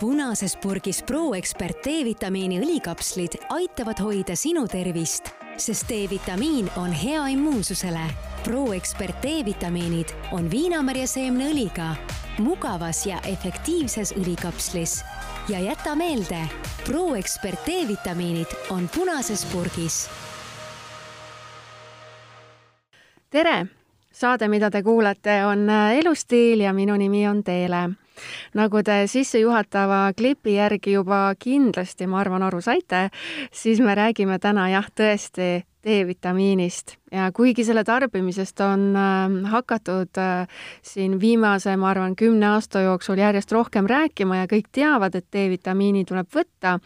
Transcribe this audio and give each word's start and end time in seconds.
punases 0.00 0.56
purgis 0.56 1.02
Pro-Expert 1.02 1.84
D-vitamiini 1.84 2.56
õlikapslid 2.62 3.34
aitavad 3.52 3.98
hoida 4.00 4.32
sinu 4.32 4.62
tervist, 4.68 5.28
sest 5.60 5.90
D-vitamiin 5.92 6.70
on 6.80 6.94
hea 6.96 7.26
immuunsusele. 7.34 8.06
Pro-Expert 8.46 9.20
D-vitamiinid 9.20 10.14
on 10.32 10.48
viinamarja 10.50 11.04
seemneõliga, 11.04 11.90
mugavas 12.40 13.04
ja 13.06 13.20
efektiivses 13.28 14.14
õlikapslis. 14.16 15.04
ja 15.48 15.60
jäta 15.60 15.94
meelde, 15.94 16.48
Pro-Expert 16.84 17.60
D-vitamiinid 17.66 18.48
on 18.70 18.88
punases 18.96 19.44
purgis. 19.52 20.08
tere! 23.30 23.66
saade, 24.12 24.48
mida 24.48 24.70
te 24.70 24.82
kuulate, 24.82 25.44
on 25.44 25.70
Elustiil 25.70 26.60
ja 26.60 26.72
minu 26.72 26.96
nimi 26.96 27.28
on 27.28 27.44
Teele 27.44 27.90
nagu 28.54 28.82
te 28.86 29.02
sissejuhatava 29.10 30.12
klipi 30.16 30.56
järgi 30.58 30.98
juba 30.98 31.28
kindlasti, 31.38 32.06
ma 32.10 32.20
arvan, 32.20 32.42
aru 32.46 32.60
saite, 32.64 33.08
siis 33.52 33.80
me 33.80 33.94
räägime 33.98 34.38
täna 34.42 34.68
jah, 34.72 34.88
tõesti 34.94 35.60
D-vitamiinist 35.80 36.98
ja 37.12 37.30
kuigi 37.32 37.64
selle 37.64 37.82
tarbimisest 37.88 38.60
on 38.60 38.82
äh, 38.96 39.50
hakatud 39.50 40.18
äh, 40.20 40.50
siin 40.84 41.16
viimase, 41.20 41.72
ma 41.80 41.88
arvan, 41.94 42.16
kümne 42.16 42.50
aasta 42.52 42.82
jooksul 42.84 43.18
järjest 43.18 43.52
rohkem 43.56 43.88
rääkima 43.88 44.42
ja 44.42 44.50
kõik 44.50 44.68
teavad, 44.76 45.16
et 45.16 45.26
D-vitamiini 45.32 46.04
tuleb 46.08 46.28
võtta, 46.36 46.76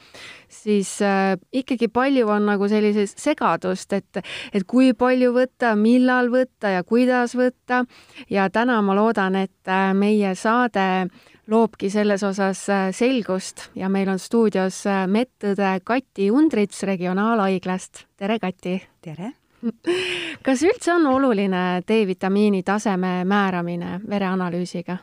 siis 0.46 0.94
äh, 1.02 1.34
ikkagi 1.52 1.91
palju 1.91 2.30
on 2.30 2.46
nagu 2.52 2.70
sellisest 2.70 3.19
segadust, 3.19 3.92
et, 3.98 4.22
et 4.55 4.66
kui 4.66 4.92
palju 4.94 5.34
võtta, 5.34 5.74
millal 5.74 6.30
võtta 6.30 6.77
ja 6.77 6.86
kuidas 6.86 7.34
võtta. 7.34 7.84
ja 8.30 8.46
täna 8.50 8.80
ma 8.82 8.94
loodan, 8.94 9.42
et 9.42 9.69
äh, 9.69 9.91
meie 9.94 10.34
saade 10.38 11.08
loobki 11.46 11.90
selles 11.90 12.22
osas 12.22 12.68
äh, 12.68 12.90
selgust 12.92 13.68
ja 13.74 13.88
meil 13.88 14.08
on 14.08 14.18
stuudios 14.18 14.84
äh, 14.86 15.04
medõde 15.10 15.78
Kati 15.84 16.30
Undrits 16.30 16.82
Regionaalhaiglast. 16.82 18.05
tere, 18.16 18.38
Kati! 18.38 18.82
tere! 19.02 19.32
kas 20.46 20.62
üldse 20.62 20.92
on 20.92 21.06
oluline 21.06 21.82
D-vitamiini 21.88 22.62
taseme 22.62 23.24
määramine 23.24 24.00
vereanalüüsiga? 24.08 24.98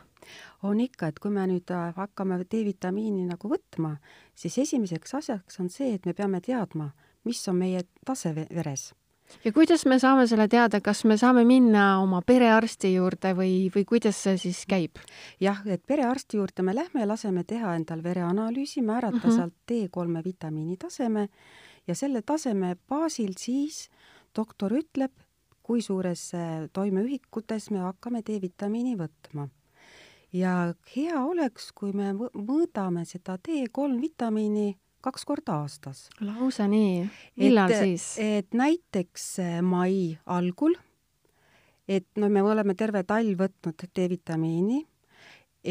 on 0.62 0.80
ikka, 0.80 1.08
et 1.10 1.18
kui 1.18 1.30
me 1.34 1.46
nüüd 1.50 1.70
äh, 1.74 1.92
hakkame 1.96 2.42
D-vitamiini 2.44 3.26
nagu 3.26 3.50
võtma, 3.50 3.96
siis 4.34 4.58
esimeseks 4.62 5.14
asjaks 5.18 5.60
on 5.60 5.70
see, 5.70 5.94
et 5.94 6.06
me 6.06 6.14
peame 6.14 6.40
teadma, 6.40 6.92
mis 7.24 7.42
on 7.48 7.58
meie 7.58 7.86
tase 8.06 8.34
veres 8.34 8.92
ja 9.44 9.52
kuidas 9.52 9.86
me 9.86 9.98
saame 9.98 10.26
selle 10.26 10.48
teada, 10.48 10.80
kas 10.80 11.04
me 11.04 11.16
saame 11.16 11.44
minna 11.44 11.98
oma 12.02 12.22
perearsti 12.26 12.94
juurde 12.94 13.34
või, 13.38 13.70
või 13.74 13.84
kuidas 13.88 14.20
see 14.24 14.38
siis 14.38 14.64
käib? 14.68 15.00
jah, 15.40 15.62
et 15.66 15.82
perearsti 15.86 16.36
juurde 16.40 16.62
me 16.62 16.74
lähme, 16.74 17.06
laseme 17.06 17.44
teha 17.44 17.74
endal 17.76 18.02
vereanalüüsi, 18.02 18.82
määrata 18.82 19.16
mm 19.16 19.30
-hmm. 19.30 19.36
sealt 19.36 19.54
D3 19.70 20.24
vitamiini 20.24 20.76
taseme 20.76 21.28
ja 21.86 21.94
selle 21.94 22.22
taseme 22.22 22.76
baasil 22.88 23.32
siis 23.38 23.88
doktor 24.36 24.72
ütleb, 24.72 25.12
kui 25.62 25.82
suures 25.82 26.32
toimeühikutes 26.72 27.70
me 27.70 27.78
hakkame 27.78 28.22
D-vitamiini 28.22 28.96
võtma. 28.98 29.48
ja 30.32 30.74
hea 30.96 31.24
oleks, 31.24 31.72
kui 31.72 31.92
me 31.92 32.12
mõõdame 32.12 33.04
seda 33.04 33.36
D3 33.48 34.00
vitamiini 34.00 34.78
kaks 35.02 35.26
korda 35.28 35.58
aastas. 35.62 36.06
lausa 36.20 36.68
nii, 36.70 37.04
millal 37.42 37.70
et, 37.74 37.82
siis? 37.82 38.06
et 38.22 38.54
näiteks 38.56 39.28
äh, 39.42 39.60
mai 39.66 40.18
algul, 40.26 40.76
et 41.88 42.08
no 42.16 42.30
me 42.32 42.42
oleme 42.42 42.74
terve 42.78 43.04
talv 43.04 43.44
võtnud 43.44 43.86
D-vitamiini, 43.90 44.82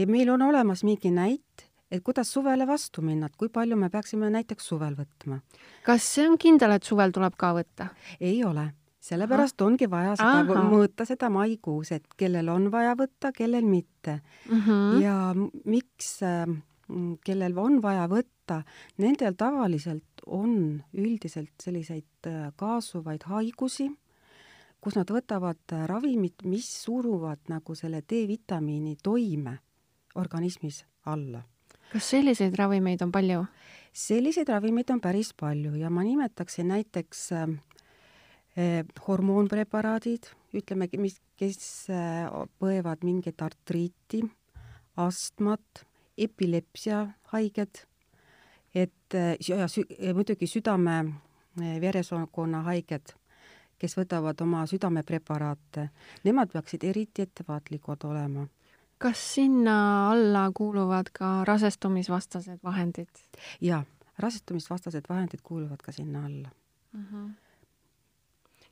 meil 0.08 0.32
on 0.34 0.44
olemas 0.48 0.84
mingi 0.88 1.12
näit, 1.12 1.68
et 1.92 2.04
kuidas 2.04 2.32
suvele 2.32 2.68
vastu 2.68 3.04
minna, 3.04 3.28
et 3.28 3.40
kui 3.40 3.50
palju 3.52 3.78
me 3.80 3.90
peaksime 3.92 4.30
näiteks 4.32 4.70
suvel 4.72 4.96
võtma. 5.00 5.42
kas 5.86 6.06
see 6.16 6.28
on 6.30 6.38
kindel, 6.40 6.78
et 6.78 6.88
suvel 6.88 7.12
tuleb 7.12 7.36
ka 7.38 7.54
võtta? 7.58 7.92
ei 8.20 8.44
ole, 8.48 8.70
sellepärast 9.02 9.62
Aha. 9.62 9.68
ongi 9.68 9.90
vaja 9.92 10.16
seda 10.20 10.42
Aha. 10.44 10.66
mõõta 10.72 11.08
seda 11.08 11.30
maikuus, 11.34 11.92
et 11.92 12.08
kellel 12.18 12.50
on 12.54 12.70
vaja 12.72 12.96
võtta, 13.00 13.34
kellel 13.36 13.68
mitte 13.68 14.22
mm. 14.50 14.62
-hmm. 14.62 15.02
ja 15.04 15.16
miks 15.66 16.20
äh, 16.24 16.46
kellel 17.26 17.58
on 17.58 17.80
vaja 17.84 18.08
võtta, 18.12 18.62
nendel 19.02 19.36
tavaliselt 19.40 20.24
on 20.28 20.82
üldiselt 20.94 21.54
selliseid 21.62 22.30
äh, 22.30 22.52
kaasuvaid 22.56 23.26
haigusi, 23.32 23.90
kus 24.82 24.98
nad 24.98 25.12
võtavad 25.12 25.76
äh, 25.76 25.86
ravimit, 25.90 26.44
mis 26.44 26.70
suruvad 26.84 27.52
nagu 27.52 27.76
selle 27.78 28.02
D-vitamiini 28.02 28.98
toime 29.04 29.60
organismis 30.16 30.84
alla. 31.06 31.44
kas 31.92 32.10
selliseid 32.14 32.56
ravimeid 32.56 33.02
on 33.02 33.12
palju? 33.12 33.46
selliseid 33.94 34.50
ravimeid 34.50 34.90
on 34.94 35.02
päris 35.04 35.34
palju 35.38 35.76
ja 35.76 35.90
ma 35.90 36.04
nimetaksin 36.04 36.68
näiteks 36.72 37.32
äh, 37.36 37.48
eh, 38.56 38.86
hormoonpreparaadid, 39.08 40.32
ütleme, 40.56 40.88
mis, 40.98 41.20
kes 41.40 41.90
äh, 41.92 42.28
põevad 42.60 43.04
mingit 43.08 43.42
artriiti, 43.42 44.24
astmat 45.00 45.86
epilepsia 46.18 47.08
haiged, 47.34 47.86
et 48.76 49.14
ja 49.48 49.68
sü 49.68 49.84
muidugi 50.14 50.48
südame-veresoonkonna 50.48 52.62
haiged, 52.68 53.06
kes 53.82 53.98
võtavad 53.98 54.42
oma 54.42 54.66
südamepreparaate, 54.70 55.90
nemad 56.24 56.50
peaksid 56.54 56.84
eriti 56.84 57.22
ettevaatlikud 57.28 58.04
olema. 58.10 58.48
kas 59.02 59.34
sinna 59.34 60.12
alla 60.12 60.52
kuuluvad 60.54 61.06
ka 61.14 61.46
rasestumisvastased 61.46 62.60
vahendid? 62.64 63.10
jaa, 63.62 63.86
rasestumisvastased 64.18 65.04
vahendid 65.10 65.40
kuuluvad 65.44 65.82
ka 65.82 65.92
sinna 65.92 66.26
alla 66.26 66.50
mm. 66.94 67.06
-hmm 67.06 67.51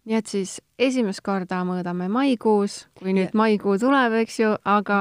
nii 0.10 0.18
et 0.18 0.30
siis 0.30 0.56
esimest 0.82 1.22
korda 1.22 1.60
mõõdame 1.68 2.08
maikuus, 2.10 2.80
kui 2.98 3.14
nüüd 3.14 3.30
ja. 3.30 3.38
maikuu 3.38 3.76
tuleb, 3.82 4.16
eks 4.24 4.40
ju, 4.42 4.56
aga 4.66 4.98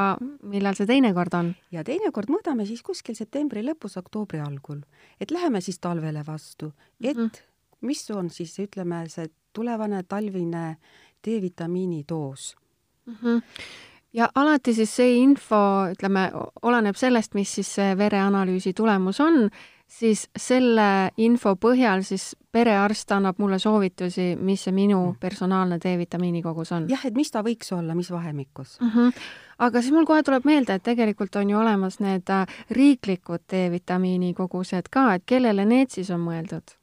millal 0.52 0.76
see 0.76 0.88
teine 0.90 1.14
kord 1.16 1.36
on? 1.38 1.54
ja 1.72 1.84
teine 1.86 2.12
kord 2.12 2.28
mõõdame 2.32 2.66
siis 2.68 2.84
kuskil 2.84 3.16
septembri 3.16 3.64
lõpus, 3.64 3.96
oktoobri 4.00 4.42
algul, 4.44 4.82
et 5.20 5.32
läheme 5.32 5.62
siis 5.64 5.80
talvele 5.80 6.24
vastu, 6.26 6.74
et 7.00 7.16
mm 7.16 7.24
-hmm. 7.24 7.44
mis 7.88 8.10
on 8.10 8.30
siis, 8.30 8.58
ütleme, 8.60 9.06
see 9.08 9.30
tulevane 9.52 10.02
talvine 10.02 10.76
D-vitamiini 11.24 12.04
doos 12.08 12.54
mm. 13.06 13.16
-hmm 13.22 13.42
ja 14.12 14.28
alati 14.34 14.74
siis 14.74 14.96
see 14.96 15.16
info, 15.16 15.88
ütleme, 15.92 16.30
oleneb 16.62 16.96
sellest, 16.96 17.34
mis 17.34 17.54
siis 17.54 17.74
see 17.74 17.98
vereanalüüsi 17.98 18.72
tulemus 18.72 19.20
on 19.20 19.50
siis 19.88 20.26
selle 20.36 21.10
info 21.16 21.54
põhjal 21.60 22.04
siis 22.06 22.30
perearst 22.52 23.12
annab 23.16 23.40
mulle 23.40 23.58
soovitusi, 23.62 24.30
mis 24.36 24.66
see 24.66 24.74
minu 24.76 25.00
mm. 25.00 25.18
personaalne 25.20 25.78
D-vitamiini 25.82 26.42
kogus 26.44 26.72
on. 26.76 26.88
jah, 26.92 27.04
et 27.08 27.16
mis 27.16 27.30
ta 27.32 27.42
võiks 27.44 27.72
olla, 27.76 27.96
mis 27.98 28.10
vahemikus 28.12 28.78
mm. 28.80 28.90
-hmm. 28.94 29.28
aga 29.66 29.82
siis 29.82 29.94
mul 29.96 30.06
kohe 30.08 30.22
tuleb 30.22 30.44
meelde, 30.48 30.74
et 30.74 30.84
tegelikult 30.84 31.36
on 31.36 31.50
ju 31.50 31.58
olemas 31.58 32.00
need 32.04 32.30
äh, 32.30 32.58
riiklikud 32.70 33.46
D-vitamiini 33.52 34.34
kogused 34.34 34.90
ka, 34.90 35.14
et 35.14 35.24
kellele 35.26 35.64
need 35.64 35.90
siis 35.90 36.10
on 36.10 36.20
mõeldud? 36.20 36.76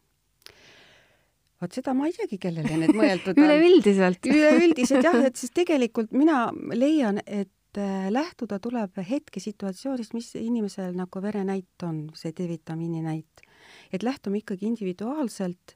vot 1.62 1.72
seda 1.72 1.94
ma 1.94 2.10
ei 2.10 2.14
teagi, 2.14 2.38
kellele 2.38 2.78
need 2.82 2.96
mõeldud 2.98 3.38
on 3.38 3.44
üleüldiselt 3.46 4.26
üleüldiselt 4.26 5.06
jah, 5.06 5.22
et 5.30 5.36
siis 5.36 5.54
tegelikult 5.56 6.12
mina 6.12 6.50
leian, 6.74 7.22
et 7.26 7.50
et 7.75 7.81
äh, 7.81 8.12
lähtuda 8.12 8.59
tuleb 8.59 8.97
hetkesituatsioonist, 9.09 10.13
mis 10.13 10.36
inimesel 10.40 10.96
nagu 10.96 11.22
verenäit 11.22 11.84
on, 11.84 12.06
see 12.16 12.31
D-vitamiini 12.31 13.02
näit. 13.03 13.41
et 13.91 14.03
lähtume 14.03 14.38
ikkagi 14.38 14.66
individuaalselt, 14.66 15.75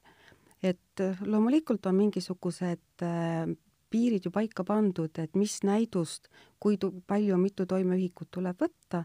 et 0.62 1.00
äh, 1.00 1.18
loomulikult 1.20 1.86
on 1.86 1.94
mingisugused 1.94 3.02
äh, 3.02 3.46
piirid 3.90 4.24
ju 4.24 4.30
paika 4.30 4.64
pandud, 4.64 5.18
et 5.18 5.34
mis 5.34 5.62
näidust, 5.62 6.28
kui 6.60 6.78
palju, 7.06 7.36
mitu 7.36 7.66
toimeühikut 7.66 8.30
tuleb 8.30 8.56
võtta 8.60 9.04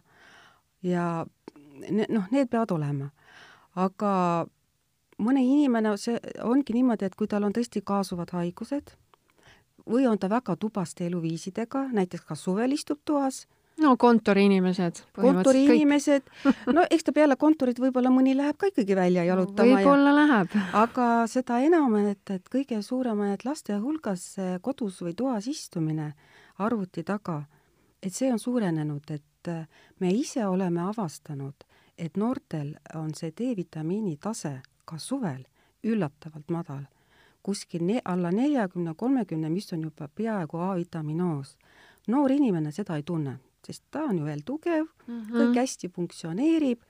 ja 0.84 1.26
noh, 1.92 2.28
need 2.32 2.50
peavad 2.50 2.72
olema. 2.72 3.10
aga 3.76 4.46
mõne 5.20 5.42
inimene, 5.44 5.98
see 5.98 6.20
ongi 6.44 6.74
niimoodi, 6.74 7.06
et 7.06 7.16
kui 7.16 7.28
tal 7.28 7.44
on 7.44 7.54
tõesti 7.54 7.82
kaasuvad 7.84 8.32
haigused 8.32 8.96
või 9.90 10.08
on 10.10 10.20
ta 10.20 10.30
väga 10.30 10.56
tubaste 10.56 11.06
eluviisidega, 11.08 11.88
näiteks 11.94 12.26
kas 12.26 12.44
suvel 12.44 12.74
istub 12.74 13.00
toas, 13.06 13.46
no 13.82 13.98
kontoriinimesed. 13.98 15.02
kontoriinimesed, 15.16 16.30
no 16.74 16.86
eks 16.92 17.04
ta 17.04 17.14
peale 17.16 17.36
kontorit 17.36 17.80
võib-olla 17.80 18.12
mõni 18.14 18.36
läheb 18.38 18.58
ka 18.58 18.70
ikkagi 18.72 18.96
välja 18.96 19.26
jalutama. 19.28 19.78
võib-olla 19.78 20.14
ja... 20.14 20.16
läheb. 20.22 20.58
aga 20.74 21.10
seda 21.32 21.60
enam, 21.66 21.96
et, 22.12 22.24
et 22.32 22.50
kõige 22.52 22.82
suurem 22.86 23.20
on, 23.26 23.34
et 23.36 23.46
laste 23.46 23.78
hulgas 23.82 24.28
kodus 24.62 25.02
või 25.04 25.16
toas 25.18 25.48
istumine 25.52 26.14
arvuti 26.64 27.04
taga, 27.04 27.44
et 28.02 28.14
see 28.14 28.32
on 28.32 28.40
suurenenud, 28.40 29.12
et 29.12 29.54
me 30.00 30.12
ise 30.12 30.46
oleme 30.48 30.82
avastanud, 30.88 31.68
et 31.98 32.18
noortel 32.18 32.74
on 32.96 33.14
see 33.16 33.32
D-vitamiini 33.32 34.18
tase 34.22 34.58
ka 34.86 34.98
suvel 35.00 35.44
üllatavalt 35.86 36.50
madal 36.52 36.86
kuskil 37.46 37.84
ne-, 37.86 38.02
alla 38.06 38.32
neljakümne, 38.34 38.96
kolmekümne, 38.98 39.50
mis 39.54 39.70
on 39.74 39.84
juba 39.86 40.08
peaaegu 40.08 40.62
A-vitamiinoos. 40.70 41.58
noor 42.08 42.32
inimene 42.32 42.72
seda 42.72 42.98
ei 43.00 43.04
tunne, 43.04 43.38
sest 43.66 43.84
ta 43.92 44.04
on 44.10 44.20
ju 44.20 44.26
veel 44.26 44.42
tugev 44.46 44.86
mm. 44.86 45.22
-hmm. 45.22 45.38
kõik 45.38 45.60
hästi 45.62 45.90
funktsioneerib, 45.90 46.82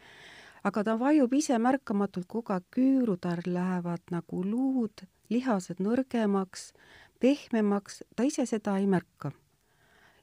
aga 0.63 0.83
ta 0.83 0.99
vajub 0.99 1.33
ise 1.33 1.59
märkamatult 1.59 2.27
kogu 2.27 2.53
aeg 2.53 2.63
küüru, 2.77 3.17
tal 3.21 3.41
lähevad 3.45 4.03
nagu 4.11 4.43
luud, 4.43 5.05
lihased 5.29 5.79
nõrgemaks, 5.79 6.71
pehmemaks, 7.19 8.03
ta 8.15 8.23
ise 8.23 8.45
seda 8.45 8.77
ei 8.77 8.87
märka. 8.87 9.31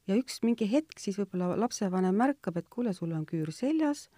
ja 0.07 0.17
üks 0.19 0.41
mingi 0.43 0.67
hetk 0.71 0.99
siis 0.99 1.19
võib-olla 1.19 1.57
lapsevanem 1.57 2.15
märkab, 2.15 2.57
et 2.57 2.69
kuule, 2.69 2.93
sul 2.93 3.13
on 3.13 3.27
küür 3.27 3.53
seljas, 3.53 4.09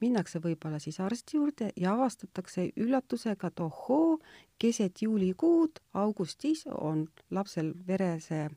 minnakse 0.00 0.40
võib-olla 0.44 0.78
siis 0.82 1.00
arsti 1.00 1.36
juurde 1.36 1.70
ja 1.76 1.92
avastatakse 1.94 2.70
üllatusega, 2.76 3.46
et 3.48 3.60
ohoo, 3.60 4.18
keset 4.58 5.02
juulikuud, 5.02 5.80
augustis 5.94 6.66
on 6.70 7.06
lapsel 7.30 7.72
verese 7.86 8.48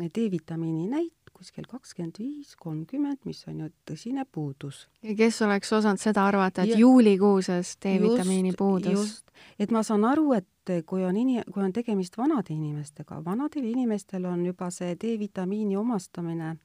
D-vitamiini 0.00 0.88
näit 0.92 1.12
kuskil 1.36 1.66
kakskümmend 1.68 2.16
viis, 2.18 2.54
kolmkümmend, 2.56 3.18
mis 3.28 3.42
on 3.48 3.58
ju 3.60 3.66
tõsine 3.90 4.24
puudus. 4.32 4.86
ja 5.02 5.14
kes 5.14 5.42
oleks 5.42 5.72
osanud 5.72 6.00
seda 6.00 6.24
arvata, 6.26 6.62
et 6.62 6.68
Ja- 6.68 6.78
juulikuuses 6.78 7.76
D-vitamiini 7.84 8.52
puudus? 8.58 9.24
et 9.58 9.70
ma 9.70 9.82
saan 9.82 10.04
aru, 10.04 10.32
et 10.32 10.48
kui 10.86 11.04
on 11.04 11.16
ini-, 11.16 11.44
kui 11.52 11.62
on 11.62 11.72
tegemist 11.72 12.16
vanade 12.18 12.54
inimestega, 12.54 13.24
vanadel 13.24 13.64
inimestel 13.64 14.24
on 14.24 14.46
juba 14.46 14.70
see 14.70 14.94
D-vitamiini 14.94 15.76
omastamine 15.76 16.56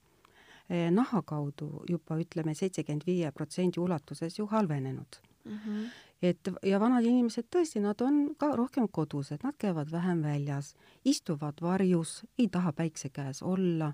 naha 0.91 1.21
kaudu 1.21 1.83
juba 1.89 2.15
ütleme 2.21 2.53
seitsekümmend 2.56 3.03
viie 3.07 3.31
protsendi 3.31 3.79
ulatuses 3.79 4.39
ju 4.39 4.45
halvenenud. 4.47 5.19
Mhm. 5.45 5.85
et 6.21 6.50
ja 6.63 6.79
vanad 6.79 7.03
inimesed 7.03 7.47
tõesti, 7.50 7.79
nad 7.81 8.01
on 8.01 8.35
ka 8.38 8.51
rohkem 8.56 8.88
kodused, 8.88 9.41
nad 9.44 9.56
käivad 9.57 9.89
vähem 9.91 10.21
väljas, 10.21 10.75
istuvad 11.06 11.62
varjus, 11.62 12.25
ei 12.38 12.47
taha 12.47 12.71
päikse 12.71 13.09
käes 13.09 13.41
olla. 13.41 13.94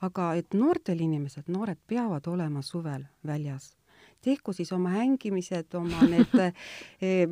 aga 0.00 0.34
et 0.34 0.54
noortel 0.54 1.00
inimesed, 1.00 1.48
noored 1.48 1.78
peavad 1.86 2.26
olema 2.26 2.62
suvel 2.62 3.04
väljas. 3.26 3.77
Tehku 4.24 4.52
siis 4.56 4.70
oma 4.74 4.90
hängimised, 4.96 5.74
oma 5.78 6.02
need 6.10 6.34
eh, 6.42 7.24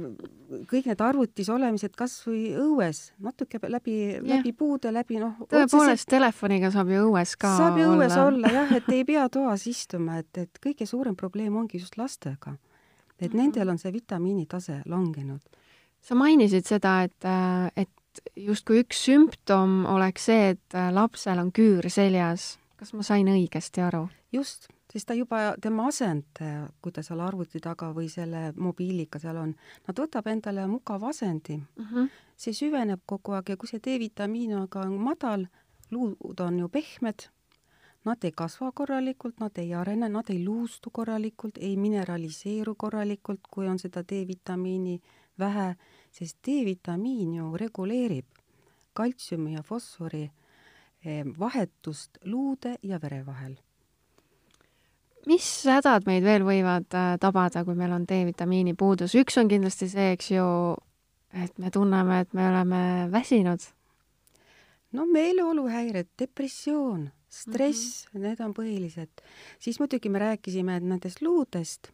kõik 0.71 0.88
need 0.91 1.03
arvutis 1.03 1.49
olemised 1.53 1.97
kas 1.99 2.15
või 2.27 2.53
õues, 2.62 3.00
natuke 3.23 3.61
läbi, 3.73 3.97
läbi 4.23 4.53
puude, 4.56 4.93
läbi 4.94 5.21
noh. 5.23 5.35
tõepoolest, 5.50 6.09
telefoniga 6.11 6.71
saab 6.75 6.93
ju 6.94 7.09
õues 7.09 7.35
ka 7.41 7.56
saab 7.59 7.81
ju 7.81 7.91
õues 7.94 8.15
olla, 8.15 8.29
olla 8.29 8.55
jah, 8.61 8.77
et 8.79 8.88
ei 8.94 9.05
pea 9.09 9.27
toas 9.37 9.67
istuma, 9.71 10.21
et, 10.23 10.31
et 10.47 10.62
kõige 10.62 10.87
suurem 10.88 11.19
probleem 11.19 11.56
ongi 11.56 11.83
just 11.83 11.99
lastega. 11.99 12.56
et 13.19 13.33
Mhm. 13.33 13.43
nendel 13.43 13.69
on 13.69 13.79
see 13.79 13.93
vitamiinitase 13.93 14.83
langenud. 14.87 15.41
sa 16.00 16.15
mainisid 16.15 16.67
seda, 16.67 17.03
et, 17.03 17.25
et 17.77 18.23
justkui 18.37 18.85
üks 18.85 19.03
sümptom 19.09 19.85
oleks 19.91 20.29
see, 20.31 20.50
et 20.55 20.79
lapsel 20.93 21.38
on 21.38 21.50
küür 21.53 21.91
seljas. 21.91 22.59
kas 22.77 22.93
ma 22.93 23.03
sain 23.03 23.27
õigesti 23.27 23.83
aru? 23.83 24.09
just, 24.33 24.69
sest 24.96 25.10
ta 25.10 25.14
juba, 25.14 25.38
tema 25.60 25.87
asend, 25.90 26.40
kui 26.81 26.93
ta 26.93 27.02
seal 27.04 27.20
arvuti 27.20 27.60
taga 27.60 27.90
või 27.93 28.08
selle 28.08 28.50
mobiiliga 28.56 29.20
seal 29.20 29.37
on, 29.43 29.52
nad 29.88 29.98
võtab 30.00 30.28
endale 30.32 30.64
mugava 30.70 31.10
asendi. 31.12 31.56
mm. 31.56 31.84
-hmm. 31.84 32.08
see 32.37 32.52
süveneb 32.52 33.00
kogu 33.06 33.32
aeg 33.32 33.48
ja 33.48 33.56
kui 33.56 33.69
see 33.69 33.81
D-vitamiin 33.81 34.54
on 34.56 34.69
ka 34.69 34.84
madal, 34.90 35.46
luud 35.90 36.40
on 36.40 36.58
ju 36.58 36.69
pehmed, 36.69 37.28
nad 38.04 38.25
ei 38.25 38.32
kasva 38.32 38.72
korralikult, 38.72 39.40
nad 39.40 39.58
ei 39.58 39.75
arene, 39.75 40.08
nad 40.08 40.31
ei 40.31 40.44
luustu 40.44 40.90
korralikult, 40.90 41.58
ei 41.58 41.76
mineraliseeru 41.76 42.75
korralikult, 42.75 43.40
kui 43.50 43.69
on 43.69 43.78
seda 43.78 44.02
D-vitamiini 44.02 45.00
vähe, 45.38 45.76
sest 46.10 46.38
D-vitamiin 46.46 47.34
ju 47.34 47.56
reguleerib 47.56 48.26
kaltsiumi 48.92 49.52
ja 49.52 49.62
fosfori 49.62 50.25
eh, 51.04 51.25
vahetust 51.38 52.19
luude 52.25 52.76
ja 52.82 53.00
vere 53.02 53.26
vahel 53.26 53.56
mis 55.26 55.46
hädad 55.67 56.06
meid 56.06 56.25
veel 56.26 56.44
võivad 56.46 56.94
äh, 56.94 57.14
tabada, 57.23 57.64
kui 57.67 57.76
meil 57.78 57.94
on 57.96 58.06
D-vitamiini 58.08 58.76
puudus? 58.78 59.17
üks 59.19 59.38
on 59.40 59.50
kindlasti 59.50 59.88
see, 59.90 60.12
eks 60.14 60.31
ju, 60.32 60.46
et 61.34 61.58
me 61.62 61.73
tunneme, 61.75 62.23
et 62.25 62.37
me 62.37 62.49
oleme 62.50 62.82
väsinud. 63.12 63.67
no 64.93 65.06
meeleoluhäired, 65.11 66.12
depressioon, 66.19 67.11
stress 67.28 68.06
mm, 68.06 68.20
-hmm. 68.20 68.28
need 68.28 68.40
on 68.40 68.55
põhilised. 68.55 69.23
siis 69.58 69.81
muidugi 69.81 70.08
me 70.08 70.19
rääkisime 70.19 70.81
nendest 70.81 71.23
luudest, 71.23 71.90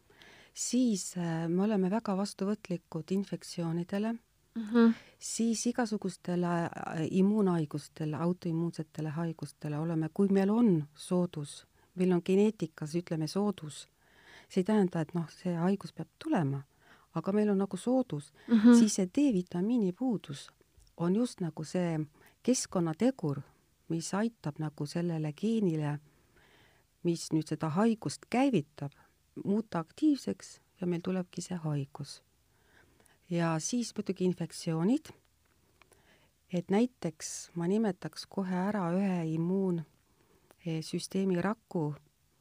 siis 0.53 1.17
äh, 1.17 1.47
me 1.49 1.63
oleme 1.63 1.89
väga 1.89 2.17
vastuvõtlikud 2.17 3.11
infektsioonidele 3.11 4.13
mm, 4.13 4.63
-hmm. 4.63 4.93
siis 5.19 5.65
igasugustele 5.67 6.47
äh, 6.47 7.07
immuunhaigustele, 7.11 8.15
autoimmuunsetele 8.17 9.09
haigustele 9.09 9.79
oleme, 9.79 10.09
kui 10.13 10.27
meil 10.27 10.49
on 10.49 10.83
soodus, 10.95 11.67
meil 11.95 12.11
on 12.11 12.21
geneetikas, 12.25 12.95
ütleme, 12.95 13.27
soodus, 13.27 13.87
see 14.49 14.61
ei 14.61 14.67
tähenda, 14.67 15.01
et 15.01 15.13
noh, 15.13 15.29
see 15.29 15.53
haigus 15.55 15.93
peab 15.93 16.09
tulema, 16.19 16.63
aga 17.13 17.33
meil 17.33 17.49
on 17.53 17.61
nagu 17.61 17.77
soodus 17.77 18.33
mm, 18.47 18.59
-hmm. 18.59 18.79
siis 18.79 18.95
see 18.95 19.05
D-vitamiini 19.05 19.93
puudus 19.93 20.49
on 20.97 21.15
just 21.15 21.41
nagu 21.41 21.63
see 21.63 21.99
keskkonnategur, 22.43 23.41
mis 23.89 24.13
aitab 24.13 24.59
nagu 24.59 24.85
sellele 24.85 25.33
geenile, 25.33 25.99
mis 27.03 27.31
nüüd 27.33 27.47
seda 27.47 27.69
haigust 27.69 28.25
käivitab, 28.29 28.91
muuta 29.45 29.79
aktiivseks 29.79 30.59
ja 30.81 30.87
meil 30.87 31.01
tulebki 31.01 31.41
see 31.41 31.57
haigus. 31.57 32.21
ja 33.29 33.59
siis 33.59 33.93
muidugi 33.97 34.25
infektsioonid, 34.25 35.09
et 36.53 36.69
näiteks 36.69 37.51
ma 37.55 37.67
nimetaks 37.67 38.25
kohe 38.29 38.55
ära 38.55 38.91
ühe 38.93 39.23
immuunsüsteemi 40.65 41.41
raku 41.41 41.93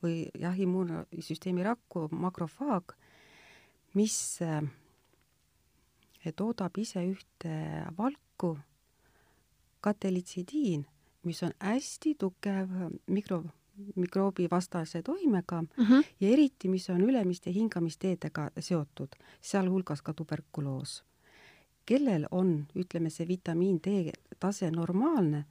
või 0.03 0.31
jah, 0.39 0.59
immuunsüsteemi 0.59 1.63
rakku, 1.63 2.09
makrofaag, 2.11 2.95
mis 3.95 4.39
toodab 6.37 6.79
ise 6.79 7.03
ühte 7.07 7.55
valku, 7.99 8.57
katelitsidiin, 9.83 10.87
mis 11.27 11.43
on 11.43 11.53
hästi 11.61 12.15
tugev 12.19 12.71
mikro, 13.07 13.43
mikroobivastase 13.97 15.03
toimega 15.03 15.63
mm 15.63 15.85
-hmm. 15.85 16.05
ja 16.21 16.29
eriti, 16.29 16.69
mis 16.69 16.91
on 16.91 17.01
ülemiste 17.01 17.53
hingamisteedega 17.53 18.51
seotud, 18.59 19.09
sealhulgas 19.41 20.03
ka 20.03 20.15
tuberkuloos. 20.15 21.05
kellel 21.87 22.27
on, 22.31 22.67
ütleme, 22.77 23.11
see 23.11 23.29
vitamiin 23.29 23.81
D 23.85 24.13
tase 24.39 24.71
normaalne, 24.71 25.45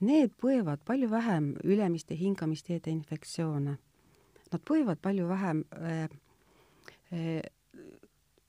need 0.00 0.32
põevad 0.40 0.82
palju 0.86 1.10
vähem 1.10 1.54
ülemiste 1.64 2.16
hingamisteede 2.16 2.90
infektsioone. 2.90 3.76
Nad 4.52 4.62
põevad 4.66 5.00
palju 5.02 5.28
vähem 5.28 5.64
äh, 5.76 6.08
äh, 7.12 7.42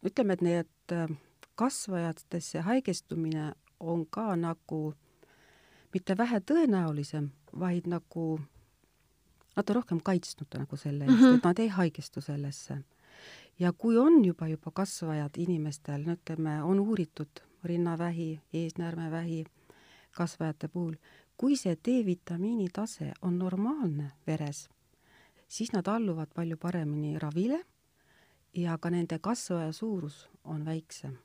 ütleme, 0.03 0.33
et 0.33 0.41
need 0.41 0.95
äh, 0.95 1.11
kasvajatesse 1.55 2.63
haigestumine 2.65 3.51
on 3.79 4.05
ka 4.05 4.35
nagu 4.35 4.93
mitte 5.93 6.17
vähe 6.17 6.39
tõenäolisem, 6.39 7.29
vaid 7.59 7.87
nagu 7.91 8.39
nad 9.55 9.69
on 9.69 9.75
rohkem 9.75 9.99
kaitstud 10.03 10.55
nagu 10.57 10.77
selle 10.77 11.05
eest 11.05 11.17
mm. 11.17 11.25
-hmm. 11.25 11.37
et 11.37 11.43
nad 11.43 11.59
ei 11.59 11.67
haigestu 11.67 12.21
sellesse. 12.21 12.77
ja 13.59 13.73
kui 13.73 13.97
on 13.97 14.25
juba, 14.25 14.47
juba 14.47 14.71
kasvajad 14.71 15.37
inimestel, 15.37 16.03
no 16.05 16.13
ütleme, 16.13 16.63
on 16.63 16.79
uuritud 16.79 17.43
rinnavähi, 17.63 18.41
eesnäärmevähi 18.53 19.45
kasvajate 20.11 20.67
puhul, 20.67 20.95
kui 21.41 21.55
see 21.57 21.73
D-vitamiini 21.73 22.67
tase 22.69 23.07
on 23.25 23.39
normaalne 23.39 24.11
veres, 24.27 24.69
siis 25.47 25.71
nad 25.73 25.87
alluvad 25.89 26.29
palju 26.35 26.57
paremini 26.57 27.19
ravile 27.19 27.57
ja 28.53 28.77
ka 28.77 28.89
nende 28.93 29.17
kasvaja 29.19 29.71
suurus 29.71 30.29
on 30.43 30.65
väiksem. 30.65 31.17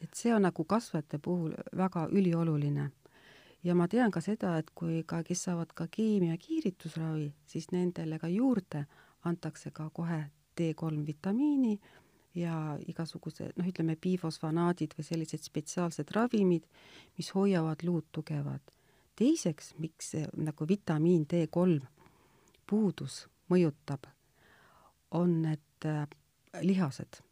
et 0.00 0.14
see 0.14 0.34
on 0.34 0.42
nagu 0.42 0.64
kasvajate 0.64 1.18
puhul 1.18 1.54
väga 1.76 2.08
ülioluline. 2.12 2.90
ja 3.64 3.74
ma 3.74 3.88
tean 3.88 4.10
ka 4.10 4.20
seda, 4.20 4.58
et 4.58 4.70
kui 4.70 5.02
ka, 5.06 5.22
kes 5.22 5.44
saavad 5.44 5.72
ka 5.74 5.86
keemia 5.90 6.36
kiiritusravi, 6.36 7.32
siis 7.46 7.72
nendele 7.72 8.18
ka 8.18 8.28
juurde 8.28 8.84
antakse 9.24 9.70
ka 9.70 9.90
kohe 9.90 10.24
D3 10.60 11.06
vitamiini 11.06 11.80
ja 12.34 12.78
igasugused, 12.86 13.56
noh, 13.56 13.68
ütleme 13.68 13.96
bifosfanaadid 13.96 14.94
või 14.98 15.06
sellised 15.06 15.44
spetsiaalsed 15.46 16.10
ravimid, 16.14 16.66
mis 17.18 17.30
hoiavad 17.34 17.84
luud 17.84 18.06
tugevad. 18.12 18.60
teiseks, 19.18 19.72
miks 19.78 20.12
see, 20.12 20.26
nagu 20.36 20.66
vitamiin 20.68 21.24
D3 21.26 21.80
puudus 22.66 23.26
mõjutab, 23.50 24.06
on 25.10 25.42
need 25.42 25.86
äh, 25.86 26.06
lihased. 26.62 27.22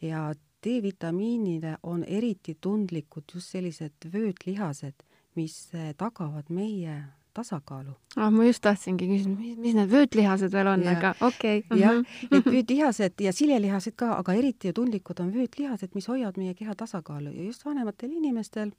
ja 0.00 0.34
D-vitamiinile 0.64 1.78
on 1.82 2.04
eriti 2.04 2.56
tundlikud 2.60 3.24
just 3.34 3.50
sellised 3.50 4.12
vöötlihased, 4.12 5.02
mis 5.34 5.74
äh, 5.74 5.94
tagavad 5.96 6.48
meie 6.48 7.04
tasakaalu. 7.34 7.94
ah, 8.16 8.30
ma 8.30 8.44
just 8.44 8.62
tahtsingi 8.62 9.08
küsida, 9.08 9.36
mis, 9.36 9.56
mis 9.58 9.78
need 9.78 9.90
vöötlihased 9.90 10.52
veel 10.52 10.72
on, 10.74 10.86
aga 10.88 11.14
okei 11.20 11.64
okay. 11.64 11.80
jah 11.80 11.96
-hmm. 11.96 12.36
et 12.38 12.46
vöötlihased 12.46 13.20
ja 13.20 13.32
siljelihased 13.32 13.96
ka, 13.96 14.12
aga 14.18 14.32
eriti 14.32 14.72
tundlikud 14.72 15.20
on 15.20 15.34
vöötlihased, 15.34 15.94
mis 15.94 16.08
hoiavad 16.08 16.38
meie 16.38 16.54
keha 16.54 16.74
tasakaalu 16.74 17.30
ja 17.30 17.44
just 17.44 17.64
vanematel 17.64 18.12
inimestel 18.12 18.70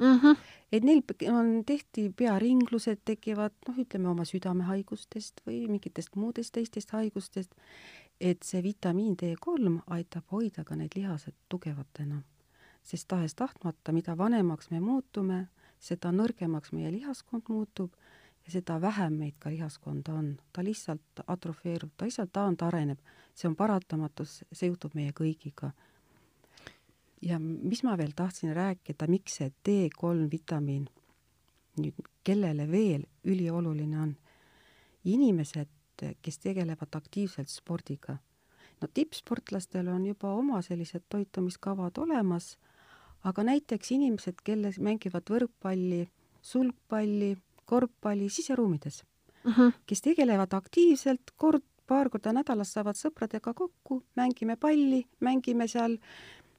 mm. 0.00 0.18
-hmm. 0.18 0.36
et 0.72 0.84
neil 0.84 1.02
on, 1.32 1.62
tehti 1.66 2.12
pearinglused 2.16 2.98
tekivad, 3.04 3.52
noh, 3.68 3.78
ütleme 3.78 4.08
oma 4.08 4.24
südamehaigustest 4.24 5.40
või 5.46 5.68
mingitest 5.68 6.16
muudest 6.16 6.52
teistest 6.52 6.90
haigustest, 6.90 7.54
et 8.20 8.42
see 8.42 8.62
vitamiin 8.62 9.16
D3 9.22 9.80
aitab 9.86 10.24
hoida 10.32 10.64
ka 10.64 10.76
need 10.76 10.96
lihased 10.96 11.34
tugevatena. 11.48 12.22
sest 12.82 13.08
tahes-tahtmata, 13.08 13.92
mida 13.92 14.18
vanemaks 14.18 14.70
me 14.70 14.80
muutume, 14.80 15.48
seda 15.80 16.12
nõrgemaks 16.12 16.72
meie 16.76 16.90
lihaskond 16.92 17.48
muutub 17.48 17.94
ja 18.44 18.52
seda 18.52 18.80
vähem 18.80 19.16
meid 19.22 19.38
ka 19.38 19.50
lihaskonda 19.50 20.14
on. 20.14 20.36
ta 20.52 20.64
lihtsalt 20.64 21.24
atrofeerub, 21.26 21.90
ta 21.96 22.04
lihtsalt 22.04 22.32
taandareneb. 22.32 22.98
see 23.34 23.48
on 23.48 23.56
paratamatus, 23.56 24.44
see 24.52 24.68
juhtub 24.68 24.94
meie 24.94 25.12
kõigiga. 25.12 25.72
ja 27.22 27.38
mis 27.40 27.82
ma 27.82 27.96
veel 27.98 28.12
tahtsin 28.16 28.54
rääkida, 28.56 29.08
miks 29.08 29.36
see 29.40 29.52
D3 29.68 30.30
vitamiin 30.30 30.88
nüüd 31.78 32.08
kellele 32.24 32.66
veel 32.70 33.06
ülioluline 33.24 34.00
on? 34.00 34.16
inimesed, 35.04 35.68
kes 36.22 36.38
tegelevad 36.38 36.96
aktiivselt 36.96 37.48
spordiga. 37.48 38.18
no 38.80 38.88
tippsportlastel 38.94 39.88
on 39.88 40.06
juba 40.06 40.32
oma 40.34 40.62
sellised 40.62 41.04
toitumiskavad 41.08 41.98
olemas 41.98 42.58
aga 43.24 43.42
näiteks 43.44 43.90
inimesed, 43.92 44.40
kelle 44.44 44.72
mängivad 44.78 45.28
võrkpalli, 45.30 46.08
sulgpalli, 46.42 47.36
korvpalli 47.64 48.28
siseruumides 48.28 49.02
uh, 49.02 49.10
Mhm. 49.44 49.60
-huh. 49.60 49.72
kes 49.86 50.00
tegelevad 50.00 50.52
aktiivselt, 50.52 51.20
kord, 51.36 51.62
paar 51.86 52.10
korda 52.10 52.32
nädalas 52.32 52.72
saavad 52.72 52.96
sõpradega 52.96 53.54
kokku, 53.54 54.02
mängime 54.16 54.56
palli, 54.56 55.06
mängime 55.20 55.66
seal 55.68 55.98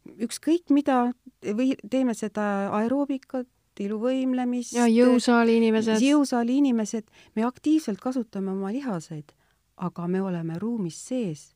ükskõik 0.05 0.69
mida 0.69 1.13
või 1.43 1.75
teeme 1.89 2.13
seda 2.13 2.69
aeroobikat, 2.73 3.47
iluvõimlemist. 3.79 4.73
ja 4.73 4.85
jõusaali 4.87 5.57
inimesed. 5.57 6.01
jõusaali 6.01 6.57
inimesed, 6.57 7.03
me 7.35 7.43
aktiivselt 7.43 7.99
kasutame 7.99 8.51
oma 8.51 8.71
lihaseid, 8.71 9.31
aga 9.77 10.07
me 10.07 10.21
oleme 10.21 10.59
ruumis 10.59 11.07
sees 11.07 11.55